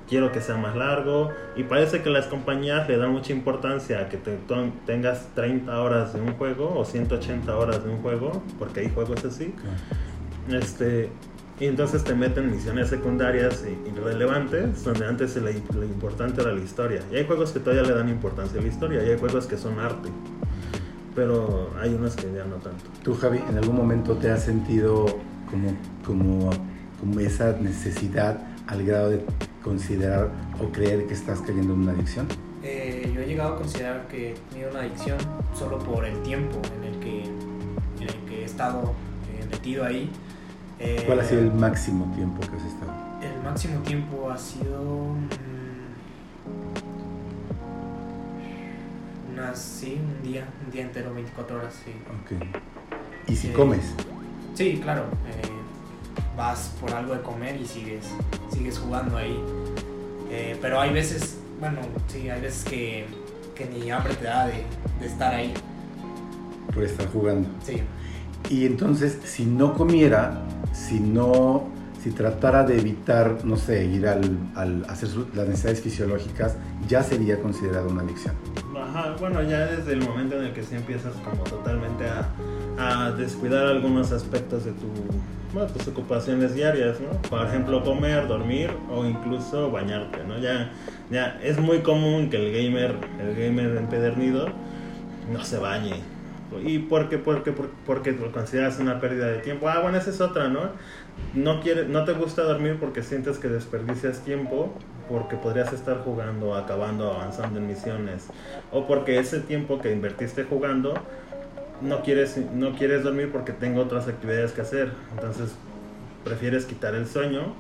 quiero 0.08 0.32
que 0.32 0.42
sea 0.42 0.56
más 0.56 0.76
largo 0.76 1.32
y 1.56 1.63
parece 1.63 2.02
que 2.02 2.10
las 2.10 2.28
compañías 2.28 2.88
le 2.88 2.98
dan 2.98 3.12
mucha 3.12 3.34
importancia 3.34 4.00
a 4.00 4.10
que 4.10 4.18
te, 4.18 4.38
tengas 4.86 5.28
30 5.36 5.80
horas 5.80 6.13
de 6.13 6.22
un 6.22 6.34
juego 6.34 6.74
o 6.78 6.86
180 6.86 7.56
horas 7.56 7.84
de 7.84 7.90
un 7.90 8.02
juego, 8.02 8.44
porque 8.58 8.82
hay 8.82 8.90
juegos 8.90 9.24
así. 9.26 9.54
Este, 10.52 11.10
y 11.60 11.66
entonces 11.66 12.04
te 12.04 12.14
meten 12.14 12.52
misiones 12.52 12.90
secundarias 12.90 13.64
y- 13.66 13.90
irrelevantes, 13.90 14.84
donde 14.84 15.06
antes 15.08 15.36
lo, 15.38 15.50
lo 15.80 15.86
importante 15.86 16.42
era 16.42 16.52
la 16.54 16.62
historia. 16.62 17.02
Y 17.12 17.16
hay 17.16 17.26
juegos 17.26 17.52
que 17.52 17.60
todavía 17.60 17.84
le 17.84 17.94
dan 17.96 18.10
importancia 18.10 18.60
a 18.60 18.62
la 18.64 18.68
historia, 18.70 19.04
y 19.04 19.10
hay 19.10 19.18
juegos 19.20 19.48
que 19.48 19.58
son 19.58 19.80
arte. 19.80 20.10
Pero 21.16 21.72
hay 21.82 21.94
unos 21.94 22.16
que 22.16 22.32
ya 22.32 22.46
no 22.46 22.58
tanto. 22.58 22.84
¿Tú, 23.04 23.16
Javi, 23.16 23.40
en 23.50 23.58
algún 23.58 23.76
momento 23.76 24.16
te 24.18 24.30
has 24.30 24.44
sentido 24.44 25.06
como, 25.50 25.76
como, 26.06 26.50
como 27.00 27.20
esa 27.20 27.54
necesidad 27.54 28.40
al 28.68 28.84
grado 28.86 29.10
de 29.10 29.26
considerar 29.64 30.30
o 30.62 30.72
creer 30.72 31.08
que 31.08 31.14
estás 31.16 31.42
cayendo 31.42 31.74
en 31.74 31.80
una 31.82 31.92
adicción? 31.94 32.28
Eh, 32.64 33.12
yo 33.16 33.22
he 33.22 33.26
llegado 33.26 33.56
a 33.56 33.58
considerar 33.58 34.08
que 34.08 34.32
he 34.34 34.36
tenido 34.52 34.70
una 34.72 34.82
adicción 34.82 35.18
solo 35.58 35.80
por 35.80 36.06
el 36.06 36.22
tiempo 36.22 36.62
en 36.78 36.84
el 36.94 37.00
que, 37.00 37.24
en 37.24 38.04
el 38.04 38.16
que 38.30 38.42
he 38.42 38.46
estado 38.46 38.94
eh, 39.32 39.46
metido 39.50 39.86
ahí. 39.86 40.12
Eh, 40.80 41.04
¿Cuál 41.06 41.20
ha 41.22 41.24
sido 41.24 41.42
el 41.42 41.52
máximo 41.54 42.12
tiempo 42.16 42.42
que 42.42 42.56
has 42.56 42.63
estado? 42.66 42.92
el 43.22 43.44
máximo 43.44 43.80
tiempo 43.82 44.30
ha 44.30 44.38
sido 44.38 45.16
unas, 49.32 49.60
sí, 49.60 50.00
un 50.00 50.30
día, 50.30 50.48
un 50.66 50.72
día 50.72 50.84
entero, 50.84 51.13
24 51.13 51.58
horas, 51.58 51.74
sí. 51.84 51.92
Ok. 52.24 52.44
¿Y 53.28 53.36
si 53.36 53.48
Eh, 53.50 53.54
comes? 53.54 53.94
Sí, 54.54 54.80
claro. 54.82 55.04
eh, 55.28 55.48
vas 56.36 56.74
por 56.80 56.92
algo 56.94 57.13
de 57.16 57.22
comer 57.22 57.60
y 57.60 57.66
sigues, 57.66 58.06
sigues 58.52 58.78
jugando 58.80 59.18
ahí. 59.18 59.40
Eh, 60.30 60.58
pero 60.62 60.80
hay 60.80 60.92
veces, 60.94 61.38
bueno, 61.60 61.80
sí, 62.08 62.30
hay 62.30 62.42
veces 62.42 62.63
que, 62.66 63.06
que 63.56 63.66
ni 63.66 63.90
hambre 63.92 64.13
te 64.16 64.26
da 64.26 64.48
de, 64.48 64.63
de 65.00 65.06
estar 65.06 65.34
ahí. 65.34 65.54
Por 66.74 66.84
estar 66.84 67.08
jugando. 67.12 67.50
Sí. 67.63 67.82
Y 68.50 68.66
entonces, 68.66 69.20
si 69.24 69.46
no 69.46 69.74
comiera, 69.74 70.42
si 70.72 71.00
no, 71.00 71.66
si 72.02 72.12
tratara 72.12 72.64
de 72.64 72.80
evitar, 72.80 73.44
no 73.44 73.58
sé, 73.58 73.86
ir 73.86 74.08
al, 74.08 74.38
al 74.56 74.86
hacer 74.88 75.10
las 75.34 75.48
necesidades 75.48 75.82
fisiológicas, 75.82 76.56
ya 76.88 77.04
sería 77.04 77.40
considerado 77.42 77.90
una 77.90 78.04
adicción. 78.04 78.36
Ajá, 78.80 79.16
bueno, 79.20 79.42
ya 79.44 79.66
desde 79.66 79.94
el 79.94 80.02
momento 80.02 80.38
en 80.38 80.46
el 80.46 80.54
que 80.54 80.64
sí 80.64 80.76
empiezas 80.76 81.14
como 81.18 81.44
totalmente 81.44 82.06
a, 82.08 83.08
a 83.08 83.12
descuidar 83.12 83.66
algunos 83.66 84.12
aspectos 84.12 84.64
de 84.64 84.72
tu, 84.72 84.88
tus 85.74 85.88
ocupaciones 85.88 86.56
diarias, 86.56 86.98
¿no? 87.02 87.22
Por 87.30 87.46
ejemplo, 87.46 87.84
comer, 87.84 88.28
dormir 88.28 88.70
o 88.90 89.06
incluso 89.06 89.72
bañarte, 89.72 90.24
¿no? 90.24 90.38
Ya, 90.40 90.72
ya 91.12 91.38
es 91.44 91.60
muy 91.60 91.80
común 91.80 92.30
que 92.30 92.38
el 92.38 92.54
gamer, 92.54 92.96
el 93.20 93.36
gamer 93.36 93.76
empedernido 93.78 94.48
no 95.34 95.44
se 95.44 95.58
bañe. 95.58 95.96
¿Y 96.64 96.80
por 96.80 97.10
qué? 97.10 97.18
Porque, 97.18 97.52
porque, 97.52 97.74
porque 97.86 98.12
lo 98.14 98.32
consideras 98.32 98.80
una 98.80 99.00
pérdida 99.00 99.28
de 99.28 99.40
tiempo. 99.40 99.68
Ah, 99.68 99.80
bueno, 99.82 99.98
esa 99.98 100.10
es 100.10 100.22
otra, 100.22 100.48
¿no? 100.48 100.72
No, 101.34 101.62
quiere, 101.62 101.88
no 101.88 102.06
te 102.06 102.14
gusta 102.14 102.44
dormir 102.44 102.78
porque 102.80 103.04
sientes 103.04 103.38
que 103.38 103.48
desperdicias 103.50 104.22
tiempo, 104.22 104.74
porque 105.10 105.36
podrías 105.36 105.74
estar 105.74 105.98
jugando, 106.04 106.56
acabando, 106.56 107.12
avanzando 107.12 107.60
en 107.60 107.68
misiones, 107.68 108.28
o 108.71 108.88
porque 108.88 109.19
ese 109.19 109.40
tiempo 109.40 109.80
que 109.80 109.92
invertiste 109.92 110.44
jugando 110.44 110.94
no 111.82 112.02
quieres, 112.02 112.38
no 112.38 112.74
quieres 112.76 113.04
dormir 113.04 113.32
porque 113.32 113.52
tengo 113.52 113.82
otras 113.82 114.08
actividades 114.08 114.52
que 114.52 114.62
hacer. 114.62 114.92
Entonces 115.15 115.56
prefieres 116.24 116.65
quitar 116.65 116.96
el 116.96 117.08
sueño 117.08 117.54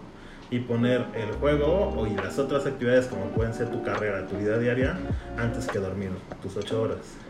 y 0.49 0.59
poner 0.59 1.05
el 1.13 1.31
juego 1.33 1.93
o 1.95 2.07
y 2.07 2.15
las 2.15 2.39
otras 2.39 2.65
actividades 2.65 3.07
como 3.07 3.25
pueden 3.31 3.53
ser 3.53 3.69
tu 3.69 3.83
carrera, 3.83 4.27
tu 4.27 4.37
vida 4.37 4.57
diaria, 4.57 4.97
antes 5.37 5.67
que 5.67 5.79
dormir 5.79 6.11
tus 6.41 6.55
ocho 6.55 6.81
horas. 6.81 7.26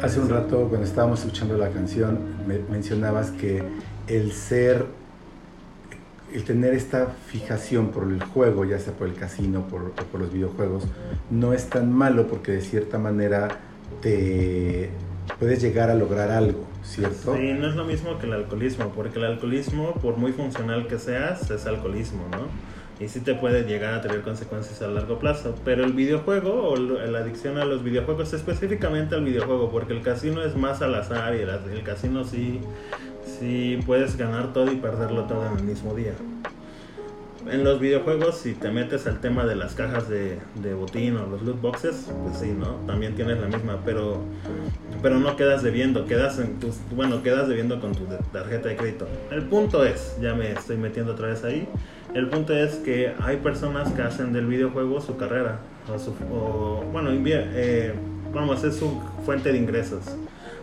Hace 0.00 0.20
un 0.20 0.28
rato, 0.28 0.68
cuando 0.68 0.86
estábamos 0.86 1.20
escuchando 1.20 1.56
la 1.56 1.70
canción, 1.70 2.18
me 2.46 2.58
mencionabas 2.70 3.30
que 3.32 3.62
el 4.06 4.32
ser, 4.32 4.86
el 6.32 6.44
tener 6.44 6.74
esta 6.74 7.06
fijación 7.26 7.88
por 7.88 8.04
el 8.04 8.22
juego, 8.22 8.64
ya 8.64 8.78
sea 8.78 8.92
por 8.92 9.08
el 9.08 9.14
casino 9.14 9.66
o 9.70 10.04
por 10.04 10.20
los 10.20 10.32
videojuegos, 10.32 10.84
no 11.30 11.52
es 11.52 11.68
tan 11.68 11.92
malo 11.92 12.26
porque 12.28 12.52
de 12.52 12.60
cierta 12.60 12.98
manera 12.98 13.48
te 14.00 14.90
puedes 15.38 15.60
llegar 15.60 15.90
a 15.90 15.94
lograr 15.94 16.30
algo, 16.30 16.64
¿cierto? 16.82 17.36
Sí, 17.36 17.52
no 17.52 17.68
es 17.68 17.74
lo 17.74 17.84
mismo 17.84 18.18
que 18.18 18.26
el 18.26 18.32
alcoholismo, 18.32 18.92
porque 18.94 19.18
el 19.18 19.24
alcoholismo, 19.24 19.94
por 19.94 20.16
muy 20.16 20.32
funcional 20.32 20.86
que 20.86 20.98
seas, 20.98 21.50
es 21.50 21.66
alcoholismo, 21.66 22.22
¿no? 22.30 22.46
Y 23.00 23.08
sí 23.08 23.20
te 23.20 23.34
puede 23.34 23.64
llegar 23.64 23.94
a 23.94 24.00
tener 24.00 24.22
consecuencias 24.22 24.82
a 24.82 24.88
largo 24.88 25.18
plazo. 25.18 25.54
Pero 25.64 25.84
el 25.84 25.92
videojuego 25.92 26.70
o 26.70 26.76
la 26.76 27.18
adicción 27.18 27.58
a 27.58 27.64
los 27.64 27.82
videojuegos, 27.82 28.32
específicamente 28.32 29.14
al 29.14 29.24
videojuego, 29.24 29.70
porque 29.70 29.92
el 29.92 30.02
casino 30.02 30.42
es 30.42 30.56
más 30.56 30.82
al 30.82 30.94
azar 30.94 31.34
y 31.34 31.40
el, 31.40 31.48
el 31.48 31.82
casino 31.84 32.24
sí, 32.24 32.60
sí 33.24 33.78
puedes 33.86 34.16
ganar 34.16 34.52
todo 34.52 34.72
y 34.72 34.76
perderlo 34.76 35.24
todo 35.24 35.46
en 35.46 35.58
el 35.58 35.64
mismo 35.64 35.94
día. 35.94 36.12
En 37.50 37.64
los 37.64 37.80
videojuegos, 37.80 38.36
si 38.36 38.52
te 38.52 38.68
metes 38.70 39.06
al 39.06 39.20
tema 39.20 39.46
de 39.46 39.56
las 39.56 39.74
cajas 39.74 40.06
de, 40.08 40.38
de 40.56 40.74
botín 40.74 41.16
o 41.16 41.26
los 41.26 41.40
loot 41.40 41.60
boxes, 41.62 42.10
pues 42.24 42.38
sí, 42.38 42.50
¿no? 42.50 42.72
También 42.86 43.14
tienes 43.14 43.40
la 43.40 43.46
misma, 43.46 43.78
pero, 43.86 44.18
pero 45.00 45.18
no 45.18 45.34
quedas 45.34 45.62
debiendo, 45.62 46.04
quedas 46.04 46.38
en 46.40 46.58
tus, 46.58 46.74
bueno, 46.94 47.22
quedas 47.22 47.48
debiendo 47.48 47.80
con 47.80 47.94
tu 47.94 48.04
tarjeta 48.32 48.68
de 48.68 48.76
crédito. 48.76 49.08
El 49.30 49.44
punto 49.44 49.82
es, 49.84 50.18
ya 50.20 50.34
me 50.34 50.52
estoy 50.52 50.76
metiendo 50.76 51.12
otra 51.12 51.28
vez 51.28 51.42
ahí, 51.44 51.66
el 52.18 52.28
punto 52.28 52.52
es 52.54 52.76
que 52.76 53.12
hay 53.20 53.36
personas 53.38 53.92
que 53.92 54.02
hacen 54.02 54.32
del 54.32 54.46
videojuego 54.46 55.00
su 55.00 55.16
carrera, 55.16 55.58
o, 55.92 55.98
su- 55.98 56.14
o, 56.32 56.84
bueno, 56.92 57.10
eh, 57.54 57.94
vamos, 58.34 58.64
es 58.64 58.76
su 58.76 59.00
fuente 59.24 59.52
de 59.52 59.58
ingresos. 59.58 60.02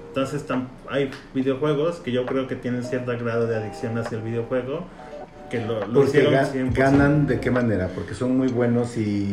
Entonces 0.10 0.48
tam- 0.48 0.68
hay 0.90 1.12
videojuegos 1.34 1.98
que 1.98 2.12
yo 2.12 2.26
creo 2.26 2.48
que 2.48 2.56
tienen 2.56 2.84
cierto 2.84 3.12
grado 3.18 3.48
de 3.48 3.56
adicción 3.56 3.98
hacia 3.98 4.18
el 4.18 4.24
videojuego, 4.24 4.86
que 5.50 5.62
lo, 5.66 5.80
lo 5.88 5.94
Porque 5.94 6.10
hicieron 6.10 6.34
ga- 6.34 6.52
100%. 6.52 6.74
ganan 6.74 7.28
de 7.28 7.40
qué 7.40 7.52
manera, 7.52 7.90
porque 7.96 8.14
son 8.14 8.38
muy 8.38 8.48
buenos 8.50 8.98
y, 8.98 9.32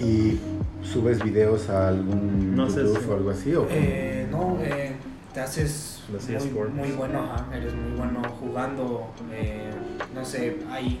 y 0.00 0.40
subes 0.82 1.22
videos 1.22 1.68
a 1.70 1.88
algún 1.88 2.54
No 2.56 2.68
sé 2.70 2.86
si- 2.86 3.08
o 3.08 3.14
algo 3.14 3.30
así. 3.30 3.54
¿o? 3.54 3.66
Eh, 3.70 4.26
no, 4.30 4.58
eh, 4.62 4.94
te 5.34 5.40
haces 5.40 6.02
muy, 6.10 6.68
muy 6.70 6.92
bueno, 6.92 7.20
ajá, 7.32 7.56
eres 7.56 7.72
muy 7.74 7.96
bueno 7.96 8.20
jugando, 8.40 9.06
eh, 9.32 9.70
no 10.14 10.24
sé, 10.24 10.58
hay, 10.70 11.00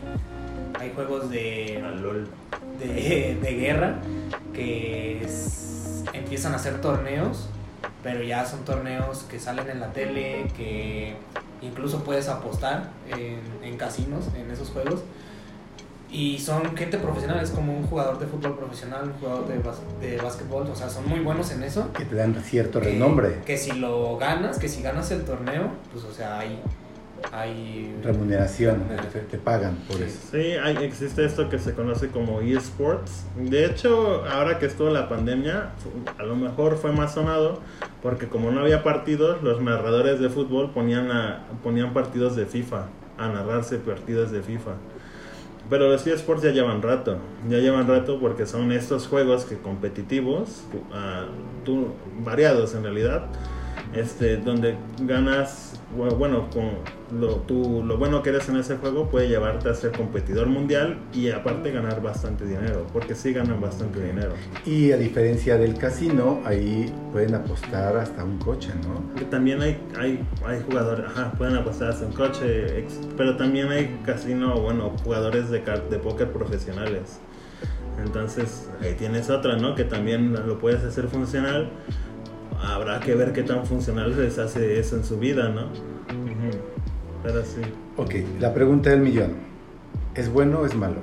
hay 0.78 0.92
juegos 0.94 1.30
de, 1.30 1.82
de, 2.78 3.38
de 3.40 3.54
guerra 3.54 3.96
que 4.54 5.22
es- 5.24 6.04
empiezan 6.12 6.52
a 6.52 6.56
hacer 6.56 6.80
torneos, 6.80 7.48
pero 8.02 8.22
ya 8.22 8.44
son 8.46 8.64
torneos 8.64 9.24
que 9.30 9.38
salen 9.38 9.70
en 9.70 9.80
la 9.80 9.92
tele, 9.92 10.46
que 10.56 11.14
incluso 11.62 12.02
puedes 12.04 12.28
apostar 12.28 12.90
en, 13.10 13.40
en 13.62 13.76
casinos, 13.76 14.26
en 14.36 14.50
esos 14.50 14.70
juegos. 14.70 15.00
Y 16.10 16.38
son 16.40 16.76
gente 16.76 16.98
profesional, 16.98 17.40
es 17.42 17.50
como 17.52 17.74
un 17.74 17.84
jugador 17.86 18.18
de 18.18 18.26
fútbol 18.26 18.54
profesional, 18.58 19.04
un 19.04 19.12
jugador 19.14 19.48
de, 19.48 19.58
bas- 19.62 19.80
de 20.00 20.18
básquetbol, 20.18 20.66
o 20.70 20.76
sea, 20.76 20.90
son 20.90 21.08
muy 21.08 21.20
buenos 21.20 21.50
en 21.52 21.62
eso. 21.62 21.90
que 21.94 22.04
te 22.04 22.16
dan 22.16 22.34
cierto 22.44 22.80
Que- 22.80 22.90
renombre, 22.90 23.38
Que 23.46 23.56
si 23.56 23.72
lo 23.72 24.18
ganas, 24.18 24.58
que 24.58 24.68
si 24.68 24.82
ganas 24.82 25.10
el 25.10 25.24
torneo, 25.24 25.70
pues 25.90 26.04
o 26.04 26.12
sea, 26.12 26.40
hay... 26.40 26.60
hay 27.30 27.94
remuneración, 28.02 28.82
te, 29.12 29.20
te 29.20 29.38
pagan 29.38 29.76
por 29.88 30.00
eso. 30.02 30.18
Sí, 30.32 30.38
hay, 30.62 30.76
existe 30.78 31.24
esto 31.24 31.48
que 31.48 31.58
se 31.58 31.74
conoce 31.74 32.08
como 32.08 32.40
eSports. 32.40 33.24
De 33.36 33.64
hecho, 33.66 34.24
ahora 34.26 34.58
que 34.58 34.66
estuvo 34.66 34.90
la 34.90 35.08
pandemia, 35.08 35.70
a 36.18 36.22
lo 36.24 36.34
mejor 36.36 36.76
fue 36.78 36.92
más 36.92 37.14
sonado 37.14 37.60
porque 38.02 38.26
como 38.28 38.50
no 38.50 38.60
había 38.60 38.82
partidos, 38.82 39.42
los 39.42 39.60
narradores 39.62 40.18
de 40.20 40.28
fútbol 40.28 40.70
ponían, 40.72 41.10
a- 41.10 41.44
ponían 41.62 41.92
partidos 41.92 42.34
de 42.36 42.46
FIFA, 42.46 42.86
a 43.18 43.28
narrarse 43.28 43.76
partidos 43.78 44.30
de 44.32 44.42
FIFA. 44.42 44.72
Pero 45.70 45.88
los 45.88 46.06
eSports 46.06 46.42
ya 46.42 46.50
llevan 46.50 46.82
rato, 46.82 47.18
ya 47.48 47.58
llevan 47.58 47.86
rato 47.86 48.18
porque 48.20 48.46
son 48.46 48.72
estos 48.72 49.06
juegos 49.06 49.44
que 49.44 49.56
competitivos, 49.58 50.64
ah, 50.92 51.26
tú- 51.64 51.88
variados 52.24 52.74
en 52.74 52.82
realidad, 52.82 53.26
este, 53.94 54.36
donde 54.38 54.76
ganas, 55.00 55.71
bueno, 55.92 56.48
con 56.50 56.70
lo, 57.20 57.36
tú- 57.36 57.82
lo 57.84 57.98
bueno 57.98 58.22
que 58.22 58.30
eres 58.30 58.48
en 58.48 58.56
ese 58.56 58.76
juego 58.76 59.08
puede 59.10 59.28
llevarte 59.28 59.68
a 59.68 59.74
ser 59.74 59.92
competidor 59.92 60.46
mundial 60.46 60.96
y 61.12 61.30
aparte 61.30 61.70
ganar 61.70 62.00
bastante 62.02 62.46
dinero, 62.46 62.86
porque 62.92 63.14
sí 63.14 63.32
ganan 63.32 63.60
bastante 63.60 64.02
dinero. 64.02 64.32
Y 64.64 64.92
a 64.92 64.96
diferencia 64.96 65.58
del 65.58 65.74
casino, 65.76 66.40
ahí 66.44 66.92
pueden 67.12 67.34
apostar 67.34 67.96
hasta 67.96 68.24
un 68.24 68.38
coche, 68.38 68.70
¿no? 68.86 69.24
También 69.26 69.60
hay, 69.60 69.78
hay, 69.98 70.24
hay 70.46 70.62
jugadores, 70.66 71.04
ajá, 71.06 71.32
pueden 71.32 71.56
apostar 71.56 71.90
hasta 71.90 72.06
un 72.06 72.12
coche, 72.12 72.78
ex- 72.78 72.98
pero 73.16 73.36
también 73.36 73.68
hay 73.68 74.00
casino, 74.04 74.58
bueno, 74.60 74.92
jugadores 75.04 75.50
de, 75.50 75.60
de 75.60 75.98
póker 75.98 76.32
profesionales. 76.32 77.20
Entonces, 78.02 78.68
ahí 78.80 78.94
tienes 78.94 79.28
otra, 79.30 79.56
¿no? 79.56 79.74
Que 79.74 79.84
también 79.84 80.32
lo 80.32 80.58
puedes 80.58 80.82
hacer 80.82 81.08
funcional. 81.08 81.70
Habrá 82.74 83.00
que 83.00 83.14
ver 83.14 83.32
qué 83.32 83.42
tan 83.42 83.66
funcional 83.66 84.16
les 84.16 84.38
hace 84.38 84.78
eso 84.80 84.96
en 84.96 85.04
su 85.04 85.18
vida, 85.18 85.48
¿no? 85.50 85.66
Pero 87.22 87.42
sí. 87.44 87.60
Ok, 87.96 88.14
la 88.40 88.52
pregunta 88.52 88.90
del 88.90 89.00
millón. 89.00 89.34
¿Es 90.14 90.30
bueno 90.32 90.60
o 90.60 90.66
es 90.66 90.74
malo? 90.74 90.96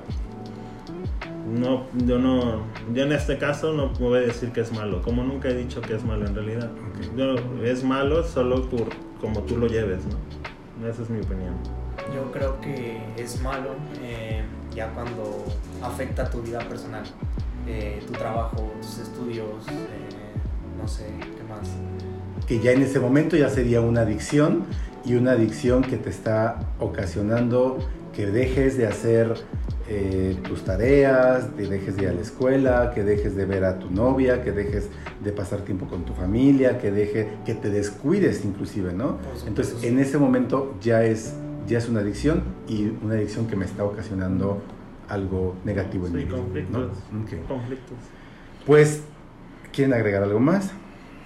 No, 1.48 1.86
yo 2.06 2.20
no, 2.20 2.62
yo 2.94 3.04
en 3.04 3.12
este 3.12 3.38
caso 3.38 3.74
no 3.74 3.90
voy 4.00 4.20
a 4.20 4.22
decir 4.22 4.52
que 4.52 4.62
es 4.62 4.72
malo, 4.72 5.02
como 5.02 5.24
nunca 5.24 5.50
he 5.50 5.56
dicho 5.56 5.82
que 5.82 5.96
es 5.96 6.04
malo 6.04 6.28
en 6.28 6.36
realidad. 6.36 6.70
Ok. 6.90 7.18
Yo- 7.18 7.64
es 7.64 7.84
malo 7.84 8.24
solo 8.24 8.70
por 8.70 8.88
como 9.20 9.42
tú 9.42 9.58
lo 9.58 9.68
lleves, 9.68 10.02
¿no? 10.06 10.88
Esa 10.88 11.02
es 11.02 11.10
mi 11.10 11.20
opinión. 11.20 11.56
Yo 12.14 12.32
creo 12.32 12.60
que 12.62 13.00
es 13.18 13.42
malo 13.42 13.70
eh, 14.02 14.44
ya 14.76 14.90
cuando 14.94 15.44
afecta 15.84 16.30
tu 16.30 16.42
vida 16.42 16.60
personal, 16.60 17.04
eh, 17.68 18.02
tu 18.06 18.14
trabajo, 18.14 18.72
tus 18.82 19.00
estudios, 19.00 19.68
eh, 19.68 20.09
no 20.82 20.88
sé, 20.88 21.06
¿qué 21.20 21.44
más? 21.48 21.70
Que 22.48 22.60
ya 22.60 22.72
en 22.72 22.82
ese 22.82 23.00
momento 23.00 23.36
ya 23.38 23.50
sería 23.50 23.82
una 23.82 24.02
adicción 24.02 24.64
y 25.06 25.16
una 25.16 25.32
adicción 25.32 25.84
que 25.84 25.98
te 25.98 26.10
está 26.10 26.60
ocasionando 26.80 27.80
que 28.14 28.26
dejes 28.28 28.78
de 28.78 28.88
hacer 28.88 29.34
eh, 29.88 30.38
tus 30.48 30.64
tareas, 30.64 31.46
que 31.58 31.68
dejes 31.68 31.96
de 31.96 32.04
ir 32.04 32.10
a 32.10 32.14
la 32.14 32.22
escuela, 32.22 32.92
que 32.94 33.04
dejes 33.04 33.36
de 33.36 33.46
ver 33.46 33.64
a 33.66 33.80
tu 33.80 33.90
novia, 33.92 34.44
que 34.44 34.52
dejes 34.52 34.90
de 35.24 35.32
pasar 35.32 35.62
tiempo 35.62 35.88
con 35.88 36.04
tu 36.06 36.14
familia, 36.14 36.78
que 36.80 36.92
deje, 36.92 37.30
que 37.46 37.54
te 37.56 37.70
descuides 37.70 38.44
inclusive, 38.46 38.94
¿no? 38.94 39.18
Entonces 39.48 39.84
en 39.84 40.00
ese 40.00 40.18
momento 40.18 40.76
ya 40.82 41.04
es, 41.04 41.34
ya 41.68 41.78
es 41.78 41.88
una 41.88 42.02
adicción 42.02 42.44
y 42.68 42.92
una 43.04 43.14
adicción 43.16 43.48
que 43.48 43.56
me 43.56 43.66
está 43.66 43.84
ocasionando 43.84 44.62
algo 45.08 45.56
negativo 45.66 46.08
en 46.08 46.12
Sí, 46.14 46.18
mi 46.20 46.26
vida. 46.26 46.38
¿no? 46.72 46.90
Conflictos. 47.48 47.98
Pues, 48.66 49.02
¿quieren 49.74 49.94
agregar 49.94 50.24
algo 50.24 50.40
más? 50.40 50.72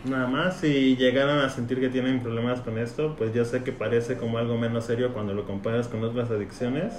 Nada 0.05 0.27
más, 0.27 0.57
si 0.57 0.97
llegaran 0.97 1.39
a 1.39 1.49
sentir 1.49 1.79
que 1.79 1.87
tienen 1.87 2.21
problemas 2.21 2.59
con 2.59 2.77
esto, 2.77 3.15
pues 3.17 3.33
yo 3.33 3.45
sé 3.45 3.63
que 3.63 3.71
parece 3.71 4.17
como 4.17 4.37
algo 4.37 4.57
menos 4.57 4.85
serio 4.85 5.13
cuando 5.13 5.33
lo 5.33 5.45
comparas 5.45 5.87
con 5.87 6.03
otras 6.03 6.29
adicciones, 6.29 6.93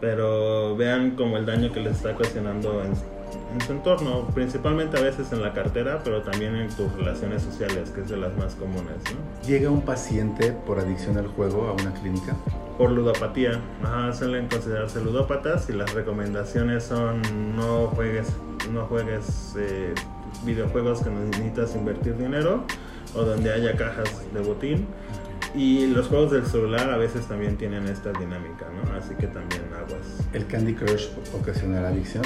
pero 0.00 0.76
vean 0.76 1.12
como 1.12 1.36
el 1.36 1.46
daño 1.46 1.72
que 1.72 1.80
les 1.80 1.96
está 1.96 2.10
ocasionando 2.10 2.82
en, 2.82 2.94
en 3.54 3.60
su 3.60 3.72
entorno, 3.72 4.26
principalmente 4.34 4.98
a 4.98 5.02
veces 5.02 5.32
en 5.32 5.40
la 5.40 5.52
cartera, 5.52 6.00
pero 6.02 6.22
también 6.22 6.56
en 6.56 6.68
tus 6.68 6.92
relaciones 6.94 7.42
sociales, 7.42 7.90
que 7.90 8.00
es 8.00 8.08
de 8.08 8.16
las 8.16 8.36
más 8.36 8.56
comunes, 8.56 8.96
¿no? 9.04 9.46
Llega 9.46 9.70
un 9.70 9.82
paciente 9.82 10.50
por 10.50 10.80
adicción 10.80 11.16
al 11.18 11.28
juego 11.28 11.68
a 11.68 11.80
una 11.80 11.92
clínica. 11.94 12.34
Por 12.76 12.90
ludopatía, 12.90 13.60
ajá, 13.84 14.12
suelen 14.12 14.48
considerarse 14.48 15.00
ludópatas 15.00 15.70
y 15.70 15.74
las 15.74 15.94
recomendaciones 15.94 16.82
son 16.84 17.22
no 17.56 17.86
juegues, 17.94 18.28
no 18.72 18.82
juegues 18.86 19.54
eh, 19.56 19.94
videojuegos 20.44 21.02
que 21.02 21.10
necesitas 21.10 21.74
invertir 21.74 22.16
dinero 22.16 22.64
o 23.14 23.22
donde 23.22 23.52
haya 23.52 23.76
cajas 23.76 24.08
de 24.32 24.40
botín. 24.40 24.86
Y 25.54 25.86
los 25.86 26.08
juegos 26.08 26.32
del 26.32 26.46
celular 26.46 26.90
a 26.90 26.96
veces 26.98 27.26
también 27.26 27.56
tienen 27.56 27.86
esta 27.86 28.12
dinámica, 28.12 28.66
¿no? 28.70 28.92
Así 28.92 29.14
que 29.14 29.26
también 29.26 29.62
aguas. 29.72 30.20
¿El 30.32 30.46
Candy 30.46 30.74
Crush 30.74 31.08
ocasionará 31.34 31.88
adicción? 31.88 32.24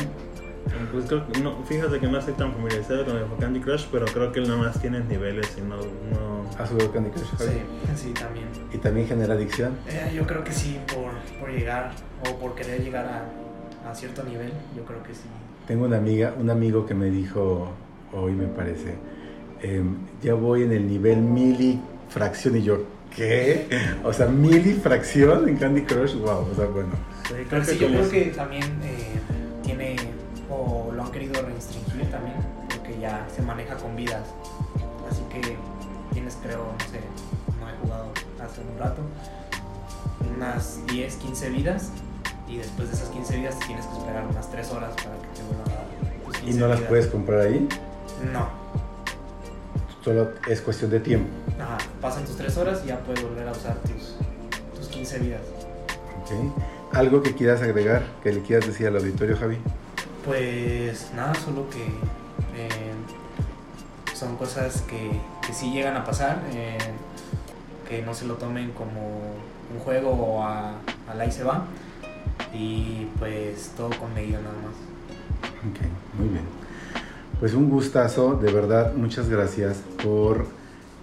Pues 0.92 1.06
creo 1.06 1.26
que 1.26 1.40
no, 1.40 1.62
fíjate 1.64 2.00
que 2.00 2.06
no 2.06 2.18
estoy 2.18 2.34
tan 2.34 2.52
familiarizado 2.52 3.04
con 3.04 3.16
el 3.16 3.24
Candy 3.38 3.60
Crush, 3.60 3.86
pero 3.90 4.06
creo 4.06 4.32
que 4.32 4.40
él 4.40 4.48
nada 4.48 4.60
más 4.60 4.80
tiene 4.80 5.00
niveles 5.00 5.56
y 5.56 5.62
no, 5.62 5.76
no, 5.76 6.40
¿Has 6.58 6.68
jugado 6.70 6.92
Candy 6.92 7.10
Crush? 7.10 7.30
Javi? 7.38 7.50
Sí, 7.50 7.62
sí, 7.96 8.12
también. 8.12 8.46
¿Y 8.72 8.78
también 8.78 9.06
genera 9.06 9.34
adicción? 9.34 9.76
Eh, 9.88 10.12
yo 10.14 10.26
creo 10.26 10.44
que 10.44 10.52
sí, 10.52 10.78
por, 10.92 11.12
por 11.38 11.50
llegar 11.50 11.92
o 12.28 12.36
por 12.36 12.54
querer 12.54 12.82
llegar 12.82 13.06
a, 13.06 13.90
a 13.90 13.94
cierto 13.94 14.22
nivel, 14.24 14.52
yo 14.76 14.84
creo 14.84 15.02
que 15.02 15.14
sí. 15.14 15.28
Tengo 15.66 15.86
una 15.86 15.96
amiga, 15.96 16.34
un 16.38 16.50
amigo 16.50 16.84
que 16.84 16.94
me 16.94 17.10
dijo 17.10 17.70
hoy, 18.12 18.32
me 18.32 18.46
parece, 18.46 18.94
em, 19.62 19.96
ya 20.22 20.34
voy 20.34 20.62
en 20.62 20.72
el 20.72 20.86
nivel 20.88 21.18
milifracción 21.18 22.56
y 22.56 22.62
yo, 22.62 22.84
¿qué? 23.14 23.66
O 24.04 24.12
sea, 24.12 24.26
milifracción 24.26 25.48
en 25.48 25.56
Candy 25.56 25.82
Crush, 25.82 26.14
wow, 26.16 26.46
o 26.50 26.54
sea, 26.54 26.66
bueno. 26.66 26.90
Sí, 27.26 27.34
creo 27.34 27.46
Pero 27.50 27.62
que 27.64 27.72
sí, 27.72 27.78
yo 27.78 27.88
creo 27.88 28.10
que 28.10 28.24
también 28.26 28.64
eh, 28.82 29.18
tiene, 29.62 29.96
o 30.50 30.90
lo 30.94 31.02
han 31.04 31.12
querido 31.12 31.40
restringir 31.42 32.10
también, 32.10 32.36
porque 32.68 32.98
ya 33.00 33.26
se 33.34 33.42
maneja 33.42 33.76
con 33.76 33.94
vidas. 33.96 34.24
Así 35.10 35.22
que 35.32 35.56
tienes, 36.12 36.36
creo, 36.42 36.58
no 36.58 36.84
sé, 36.90 37.00
no 37.60 37.68
he 37.68 37.76
jugado 37.84 38.06
hace 38.40 38.60
un 38.60 38.78
rato, 38.78 39.02
unas 40.36 40.80
10, 40.86 41.14
15 41.16 41.50
vidas. 41.50 41.90
Y 42.48 42.56
después 42.56 42.88
de 42.88 42.94
esas 42.96 43.08
15 43.10 43.36
vidas 43.36 43.56
tienes 43.60 43.86
que 43.86 43.96
esperar 43.98 44.26
unas 44.28 44.50
3 44.50 44.70
horas 44.72 44.90
para 44.94 45.14
que 45.22 45.28
te 45.36 45.42
vuelvan 45.46 45.68
a 45.68 46.38
¿Y 46.40 46.44
15 46.46 46.58
no 46.58 46.66
las 46.66 46.78
vidas. 46.78 46.88
puedes 46.88 47.06
comprar 47.06 47.40
ahí? 47.40 47.68
No. 48.32 48.48
Solo 50.04 50.30
es 50.48 50.60
cuestión 50.60 50.90
de 50.90 51.00
tiempo. 51.00 51.28
Ajá, 51.60 51.78
pasan 52.00 52.24
tus 52.24 52.36
3 52.36 52.56
horas 52.58 52.80
y 52.84 52.88
ya 52.88 52.98
puedes 53.00 53.22
volver 53.22 53.46
a 53.48 53.52
usar 53.52 53.76
tus, 53.78 54.16
tus 54.78 54.88
15 54.88 55.18
vidas. 55.18 55.40
Ok. 56.22 56.30
¿Algo 56.92 57.22
que 57.22 57.34
quieras 57.34 57.62
agregar, 57.62 58.02
que 58.22 58.32
le 58.32 58.40
quieras 58.40 58.66
decir 58.66 58.86
al 58.86 58.96
auditorio, 58.96 59.36
Javi? 59.36 59.58
Pues 60.24 61.12
nada, 61.14 61.34
solo 61.34 61.68
que 61.70 61.82
eh, 62.56 62.68
son 64.14 64.36
cosas 64.36 64.82
que, 64.82 65.10
que 65.46 65.52
sí 65.52 65.72
llegan 65.72 65.96
a 65.96 66.04
pasar, 66.04 66.42
eh, 66.52 66.78
que 67.88 68.02
no 68.02 68.14
se 68.14 68.26
lo 68.26 68.34
tomen 68.34 68.72
como 68.72 69.00
un 69.72 69.78
juego 69.84 70.10
o 70.10 70.42
a, 70.42 70.72
a 71.08 71.14
la 71.14 71.26
y 71.26 71.32
se 71.32 71.44
va. 71.44 71.64
Y 72.52 73.06
pues 73.18 73.72
todo 73.76 73.90
con 73.90 74.12
medida 74.12 74.40
nada 74.40 74.54
más. 74.54 74.74
Ok, 75.70 75.80
muy 76.18 76.28
bien. 76.28 76.59
Pues 77.40 77.54
un 77.54 77.70
gustazo, 77.70 78.34
de 78.34 78.52
verdad, 78.52 78.92
muchas 78.94 79.28
gracias 79.30 79.82
por, 80.02 80.44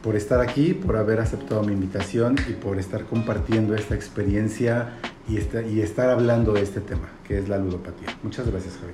por 0.04 0.16
estar 0.16 0.40
aquí, 0.40 0.74
por 0.74 0.96
haber 0.96 1.20
aceptado 1.20 1.64
mi 1.64 1.74
invitación 1.74 2.36
y 2.48 2.54
por 2.54 2.78
estar 2.78 3.06
compartiendo 3.06 3.74
esta 3.74 3.96
experiencia 3.96 4.90
y, 5.28 5.38
esta- 5.38 5.64
y 5.64 5.82
estar 5.82 6.10
hablando 6.12 6.54
de 6.54 6.62
este 6.62 6.80
tema, 6.80 7.10
que 7.28 7.40
es 7.40 7.50
la 7.50 7.58
ludopatía. 7.58 8.10
Muchas 8.22 8.50
gracias, 8.50 8.78
Javi. 8.80 8.94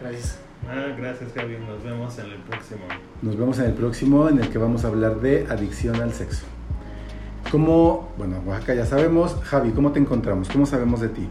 Gracias. 0.00 0.38
Ah, 0.66 0.94
gracias, 0.98 1.30
Javi. 1.34 1.58
Nos 1.58 1.84
vemos 1.84 2.18
en 2.18 2.26
el 2.30 2.38
próximo. 2.38 2.80
Nos 3.20 3.36
vemos 3.36 3.58
en 3.58 3.64
el 3.66 3.72
próximo 3.74 4.28
en 4.30 4.38
el 4.38 4.48
que 4.48 4.56
vamos 4.56 4.84
a 4.86 4.88
hablar 4.88 5.20
de 5.20 5.46
adicción 5.50 5.96
al 6.00 6.14
sexo. 6.14 6.44
¿Cómo, 7.50 8.08
bueno, 8.16 8.42
Oaxaca 8.46 8.74
ya 8.74 8.86
sabemos, 8.86 9.36
Javi, 9.44 9.70
¿cómo 9.72 9.92
te 9.92 10.00
encontramos? 10.00 10.48
¿Cómo 10.48 10.64
sabemos 10.64 11.00
de 11.02 11.08
ti? 11.10 11.28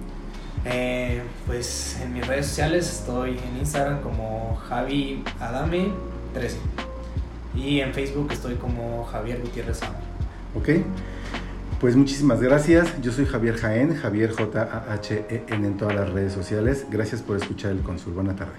Eh, 0.65 1.21
pues 1.45 1.99
en 2.01 2.13
mis 2.13 2.25
redes 2.25 2.47
sociales 2.47 2.89
estoy 2.89 3.31
en 3.31 3.57
Instagram 3.57 4.01
como 4.01 4.55
Javi 4.69 5.21
Adame 5.39 5.91
13 6.33 6.57
y 7.55 7.81
en 7.81 7.93
Facebook 7.93 8.31
estoy 8.31 8.55
como 8.55 9.05
Javier 9.05 9.41
Gutiérrez 9.41 9.77
Sama. 9.77 9.95
¿Ok? 10.55 10.69
Pues 11.79 11.95
muchísimas 11.95 12.41
gracias. 12.41 13.01
Yo 13.01 13.11
soy 13.11 13.25
Javier 13.25 13.57
Jaén, 13.57 13.95
Javier 13.95 14.31
J-A-H-E-N 14.31 15.67
en 15.67 15.77
todas 15.77 15.95
las 15.95 16.09
redes 16.09 16.31
sociales. 16.31 16.85
Gracias 16.89 17.21
por 17.21 17.37
escuchar 17.37 17.71
el 17.71 17.81
Consul. 17.81 18.13
Buena 18.13 18.35
tarde. 18.35 18.53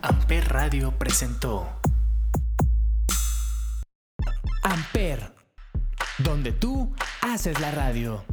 Amper 0.00 0.48
Radio 0.48 0.92
presentó 0.92 1.68
Amper, 4.62 5.34
donde 6.18 6.52
tú 6.52 6.94
haces 7.20 7.60
la 7.60 7.70
radio. 7.70 8.24